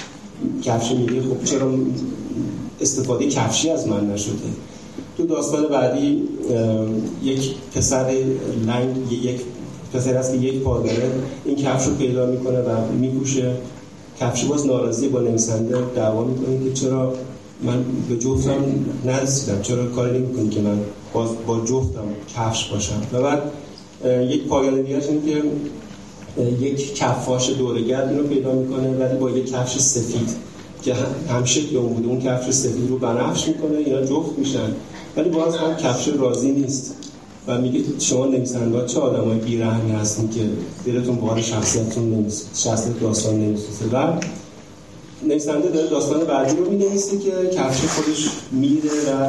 کفش 0.63 0.91
میگه 0.91 1.21
خب 1.21 1.43
چرا 1.43 1.71
استفاده 2.81 3.27
کفشی 3.27 3.69
از 3.69 3.87
من 3.87 4.11
نشده؟ 4.13 4.33
تو 5.17 5.25
داستان 5.25 5.67
بعدی 5.67 6.23
یک 7.23 7.55
پسر 7.75 8.11
لنگ 8.67 9.11
یک 9.11 9.41
پسر 9.93 10.17
است 10.17 10.33
که 10.33 10.39
یک 10.39 10.59
پا 10.59 10.83
این 11.45 11.55
کفش 11.55 11.87
رو 11.87 11.95
پیدا 11.95 12.25
می‌کنه 12.25 12.59
و 12.59 12.91
میپوشه 12.99 13.51
کفش 14.19 14.43
باز 14.43 14.67
ناراضی 14.67 15.07
با 15.07 15.19
نویسنده 15.19 15.77
دعوا 15.95 16.23
می‌کنه 16.23 16.63
که 16.63 16.73
چرا 16.73 17.13
من 17.63 17.85
به 18.09 18.17
جفتم 18.17 18.63
نرسیدم. 19.05 19.61
چرا 19.61 19.85
کاری 19.85 20.19
نمی‌کنی 20.19 20.49
که 20.49 20.61
من 20.61 20.79
باز 21.13 21.29
با 21.47 21.59
جفتم 21.59 22.03
کفش 22.35 22.65
باشم؟ 22.65 23.01
و 23.13 23.21
بعد 23.21 23.41
یک 24.29 24.47
پایان 24.47 24.81
دیگه 24.81 24.99
که 24.99 25.43
یک 26.65 26.95
کفاش 26.95 27.49
دورگرد 27.49 28.09
اینو 28.09 28.23
پیدا 28.23 28.51
می‌کنه 28.51 28.89
ولی 28.89 29.17
با 29.17 29.29
یک 29.29 29.51
کفش 29.51 29.77
سفید 29.77 30.29
که 30.83 30.95
همشکل 31.29 31.77
اون 31.77 31.93
بوده. 31.93 32.07
اون 32.07 32.19
کفش 32.19 32.51
سفید 32.53 32.89
رو 32.89 32.97
بنفش 32.97 33.47
می‌کنه 33.47 33.77
اینا 33.77 34.01
جفت 34.01 34.37
میشن. 34.37 34.73
ولی 35.17 35.29
باز 35.29 35.55
هم 35.55 35.75
کفش 35.75 36.07
راضی 36.07 36.51
نیست. 36.51 36.95
و 37.47 37.61
میگه 37.61 37.79
شما 37.99 38.25
نویسنده 38.25 38.85
چه 38.85 38.99
آدمای 38.99 39.37
بیرحمی 39.37 39.91
هستین 39.91 40.29
که 40.29 40.39
دلتون 40.85 41.15
بار 41.15 41.41
شخصیتتون 41.41 42.13
نمیسه 42.13 42.45
شخصیت 42.55 42.99
داستان 42.99 43.35
نمیسوزه. 43.35 43.85
و 43.93 44.13
نویسنده 45.23 45.69
داره 45.69 45.87
داستان 45.87 46.25
بعدی 46.25 46.55
رو 46.55 46.69
می‌نویسه 46.69 47.17
که 47.17 47.31
کفش 47.31 47.85
خودش 47.85 48.29
میره 48.51 48.89
و 48.89 49.27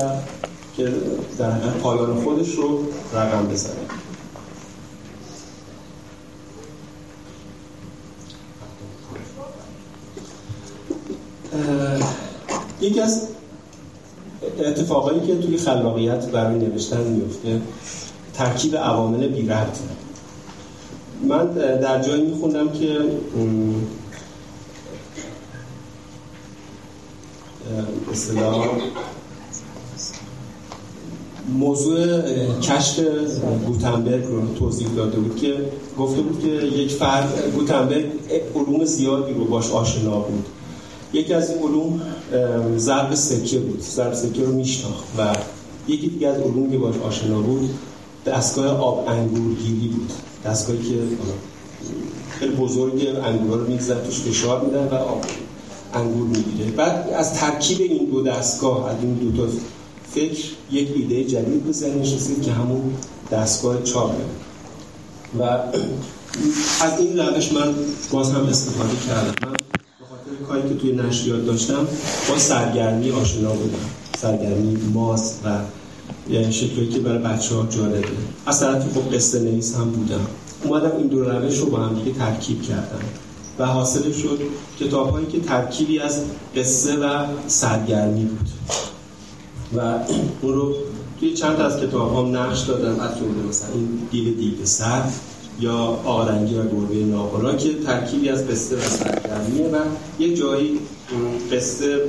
که 0.76 0.92
در 1.38 1.50
پایان 1.82 2.22
خودش 2.24 2.54
رو 2.54 2.84
رقم 3.14 3.46
بزنه. 3.46 3.74
یکی 12.80 13.00
از 13.00 13.28
اتفاقایی 14.58 15.20
که 15.20 15.36
توی 15.36 15.56
خلاقیت 15.56 16.26
برای 16.26 16.58
نوشتن 16.58 17.02
میفته 17.02 17.60
ترکیب 18.34 18.76
عوامل 18.76 19.28
بی 19.28 19.48
ربط 19.48 19.78
من 21.28 21.46
در 21.54 22.02
جایی 22.02 22.22
میخوندم 22.22 22.68
که 22.68 22.98
اصطلاح. 28.12 28.68
موضوع 31.58 32.20
کشف 32.60 33.00
گوتنبرگ 33.66 34.24
رو 34.24 34.54
توضیح 34.54 34.88
داده 34.96 35.18
بود 35.18 35.36
که 35.36 35.54
گفته 35.98 36.20
بود 36.22 36.42
که 36.42 36.48
یک 36.48 36.90
فرد 36.90 37.52
گوتنبرگ 37.56 38.04
علوم 38.54 38.84
زیادی 38.84 39.32
رو 39.32 39.44
باش 39.44 39.70
آشنا 39.70 40.18
بود. 40.18 40.46
یکی 41.12 41.34
از 41.34 41.50
این 41.50 41.58
علوم 41.58 42.00
ضرب 42.76 43.14
سکه 43.14 43.58
بود. 43.58 43.80
ضرب 43.80 44.14
سکه 44.14 44.44
رو 44.44 44.52
میشناخت 44.52 45.04
و 45.18 45.36
یکی 45.88 46.08
دیگه 46.08 46.28
از 46.28 46.36
علوم 46.36 46.70
که 46.70 46.78
باش 46.78 46.94
آشنا 46.96 47.40
بود 47.40 47.70
دستگاه 48.26 48.80
آب 48.80 49.08
انگورگیری 49.08 49.88
بود. 49.88 50.12
دستگاهی 50.44 50.82
که 50.82 50.94
خیلی 52.30 52.54
بزرگ 52.54 53.06
انگور 53.24 53.58
رو 53.58 53.66
میگذن 53.66 53.96
توش 54.06 54.20
فشار 54.20 54.64
میدن 54.64 54.88
و 54.88 54.94
آب. 54.94 55.24
انگور 55.94 56.26
می‌گیره. 56.26 56.70
بعد 56.70 57.08
از 57.16 57.34
ترکیب 57.34 57.80
این 57.80 58.10
دو 58.10 58.22
دستگاه 58.22 58.90
از 58.90 58.96
این 59.02 59.14
دو 59.14 59.46
تا 59.46 59.52
فکر 60.10 60.44
یک 60.70 60.88
ایده 60.96 61.24
جدید 61.24 61.64
به 61.64 61.72
ذهنش 61.72 62.12
رسید 62.14 62.42
که 62.42 62.52
همون 62.52 62.82
دستگاه 63.32 63.82
چاپه. 63.82 64.24
و 65.38 65.42
از 66.80 67.00
این 67.00 67.18
روش 67.18 67.52
من 67.52 67.74
باز 68.10 68.30
هم 68.30 68.46
استفاده 68.46 68.96
کردم. 69.08 69.48
من 69.48 69.52
به 69.52 70.04
خاطر 70.10 70.44
کاری 70.48 70.68
که 70.68 70.74
توی 70.74 70.92
نشریات 70.92 71.46
داشتم 71.46 71.88
با 72.28 72.38
سرگرمی 72.38 73.10
آشنا 73.10 73.52
بودم. 73.52 73.78
سرگرمی 74.18 74.76
ماس 74.94 75.34
و 75.44 75.58
یعنی 76.30 76.52
شکلی 76.52 76.88
که 76.88 76.98
برای 76.98 77.18
بچه 77.18 77.54
ها 77.54 77.66
جالبه. 77.66 78.08
از 78.46 78.60
طرفی 78.60 79.00
خب 79.00 79.14
قصه 79.14 79.40
نویس 79.40 79.74
هم 79.76 79.90
بودم. 79.90 80.26
اومدم 80.64 80.96
این 80.98 81.06
دو 81.06 81.24
روش 81.24 81.58
رو 81.58 81.66
با 81.66 81.78
هم 81.78 81.94
دیگه 81.94 82.18
ترکیب 82.18 82.62
کردم. 82.62 82.98
و 83.60 83.64
حاصل 83.64 84.12
شد 84.12 84.40
کتاب 84.80 85.10
هایی 85.10 85.26
که 85.26 85.40
ترکیبی 85.40 85.98
از 85.98 86.22
قصه 86.56 86.96
و 86.96 87.24
سرگرمی 87.46 88.24
بود. 88.24 88.48
و 89.76 89.80
اون 90.42 90.54
رو 90.54 90.74
توی 91.20 91.34
چند 91.34 91.60
از 91.60 91.80
کتاب 91.80 92.16
هم 92.16 92.36
نقش 92.36 92.60
دادم 92.60 93.00
از 93.00 93.18
جمله 93.18 93.48
مثلا 93.48 93.68
این 93.74 94.08
دیو 94.10 94.34
دیو 94.34 94.64
سر 94.64 95.02
یا 95.60 95.76
آرنگی 96.04 96.54
و 96.54 96.62
گربه 96.62 96.94
ناقلا 96.94 97.54
که 97.54 97.74
ترکیبی 97.74 98.28
از 98.28 98.48
قصه 98.48 98.76
و 98.76 98.80
سرگرمیه 98.80 99.68
و 99.68 99.76
یه 100.18 100.34
جایی 100.34 100.80
قصه 101.52 102.00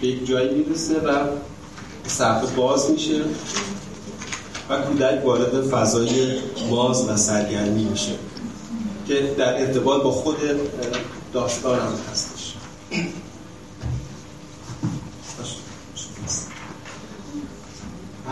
به 0.00 0.08
یک 0.08 0.26
جایی 0.26 0.54
می‌رسه 0.54 0.94
و 0.94 1.12
صفحه 2.06 2.56
باز 2.56 2.90
میشه 2.90 3.20
و 4.70 4.80
کودک 4.80 5.24
وارد 5.24 5.60
فضای 5.60 6.10
باز 6.70 7.08
و 7.08 7.16
سرگرمی 7.16 7.84
میشه. 7.84 8.12
که 9.08 9.34
در 9.38 9.60
ارتباط 9.60 10.02
با 10.02 10.10
خود 10.10 10.36
داستان 11.32 11.78
هم 11.78 11.92
هستش. 12.10 12.54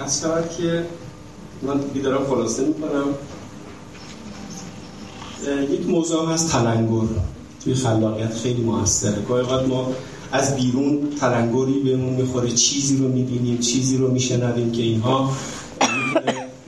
از 0.05 0.21
شود 0.21 0.51
که 0.59 0.87
من 1.63 1.79
بیدارم 1.81 2.27
خلاصه 2.27 2.65
می‌کنم 2.65 3.05
یک 5.71 5.87
موضوع 5.87 6.33
هست 6.33 6.51
تلنگر. 6.53 7.09
توی 7.65 7.75
خلاقیت 7.75 8.35
خیلی 8.35 8.63
موثره. 8.63 9.23
گاهی 9.29 9.67
ما 9.67 9.93
از 10.33 10.57
بیرون 10.57 11.09
تلنگری 11.21 11.81
بهمون 11.81 12.13
می‌خوره 12.13 12.51
چیزی 12.51 12.97
رو 12.97 13.09
می‌بینیم 13.09 13.59
چیزی 13.59 13.97
رو 13.97 14.11
میشنویم 14.11 14.73
که 14.73 14.83
اینها 14.83 15.31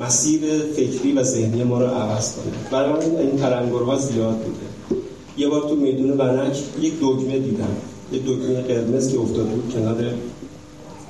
مسیر 0.07 0.40
فکری 0.77 1.12
و 1.12 1.23
ذهنی 1.23 1.64
ما 1.64 1.81
رو 1.81 1.87
عوض 1.87 2.33
کنه. 2.33 2.71
برای 2.71 2.92
من 2.92 3.19
این 3.19 3.37
تلنگرها 3.37 3.99
زیاد 3.99 4.37
بوده. 4.38 5.03
یه 5.38 5.49
بار 5.49 5.61
تو 5.61 5.77
میدون 5.77 6.16
بنک 6.16 6.59
یک 6.81 7.01
دگمه 7.01 7.38
دیدم. 7.38 7.77
یک 8.12 8.25
دگمه 8.25 8.61
قرمز 8.61 9.12
که 9.12 9.19
افتاده 9.19 9.51
بود 9.51 9.75
کنار 9.75 10.05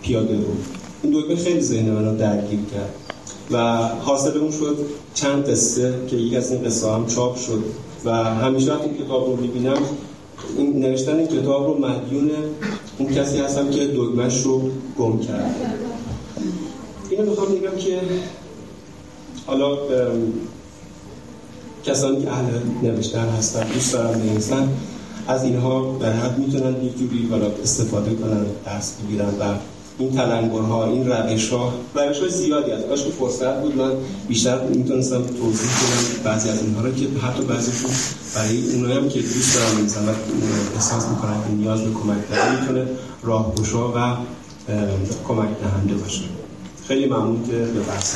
پیاده 0.03 0.37
رو. 0.37 0.45
این 1.03 1.13
دگمه 1.13 1.37
خیلی 1.37 1.61
ذهن 1.61 1.91
منو 1.91 2.17
درگیر 2.17 2.61
کرد. 2.73 2.95
و 3.51 3.77
حاصل 3.87 4.39
اون 4.39 4.51
شد 4.51 4.77
چند 5.15 5.51
قصه 5.51 5.95
که 6.09 6.17
یک 6.17 6.35
از 6.35 6.53
این 6.53 6.63
قصه 6.63 6.91
هم 6.91 7.07
چاپ 7.07 7.37
شد. 7.37 7.65
و 8.05 8.11
همیشه 8.25 8.73
وقتی 8.73 8.89
کتاب 9.05 9.27
رو 9.27 9.37
می‌بینم 9.37 9.79
این 10.59 10.81
نوشتن 10.81 11.27
کتاب 11.27 11.67
رو 11.67 11.79
مدیون 11.79 12.31
اون 12.99 13.15
کسی 13.15 13.39
هستم 13.39 13.71
که 13.71 13.87
دگمش 13.87 14.43
رو 14.43 14.63
گم 14.99 15.19
کرد 15.19 15.55
اینو 17.11 17.31
می‌خوام 17.31 17.49
بگم 17.49 17.77
که 17.77 18.01
حالا 19.47 19.77
کسانی 21.85 22.23
که 22.23 22.33
اهل 22.33 22.45
نوشتن 22.83 23.29
هستن 23.29 23.67
دوست 23.75 23.93
دارن 23.93 24.19
بنویسن 24.19 24.69
از 25.29 25.45
اینها 25.45 25.81
به 25.81 26.07
حد 26.07 26.39
می‌تونن 26.39 26.85
یک 26.85 26.99
جوری 26.99 27.29
استفاده 27.63 28.15
کنن 28.15 28.47
درس 28.65 28.95
بگیرن 28.95 29.29
و 29.29 29.55
این 29.99 30.13
تلنگرها 30.13 30.85
این 30.85 31.11
روش 31.11 31.49
ها 31.49 31.73
روش 31.95 32.19
های 32.19 32.31
زیادی 32.31 32.71
هست. 32.71 32.87
کاش 32.87 33.05
فرصت 33.05 33.61
بود 33.63 33.77
من 33.77 33.93
بیشتر 34.29 34.63
می‌تونستم 34.63 35.23
توضیح 35.23 35.71
کنم 35.71 36.25
بعضی 36.25 36.49
از 36.49 36.63
اینها 36.63 36.83
رو 36.83 36.95
که 36.95 37.07
حتی 37.23 37.43
بعضیشون 37.43 37.91
برای 38.35 38.75
اونایی 38.75 38.97
هم 38.97 39.09
که 39.09 39.21
دوست 39.21 39.59
بنویسن 39.75 40.09
و 40.09 40.13
احساس 40.75 41.09
می‌کنن 41.09 41.43
که 41.43 41.51
نیاز 41.51 41.81
به 41.81 41.91
کمک 41.91 42.31
دارن 42.31 42.61
می‌تونه 42.61 42.87
راهگشا 43.23 43.89
و 43.89 44.17
کمک 45.29 45.49
دهنده 45.61 45.95
باشه. 45.95 46.23
خیلی 46.89 47.07
ممنون 47.07 47.45
که 47.47 47.53
به 47.53 47.81
بحث 47.81 48.15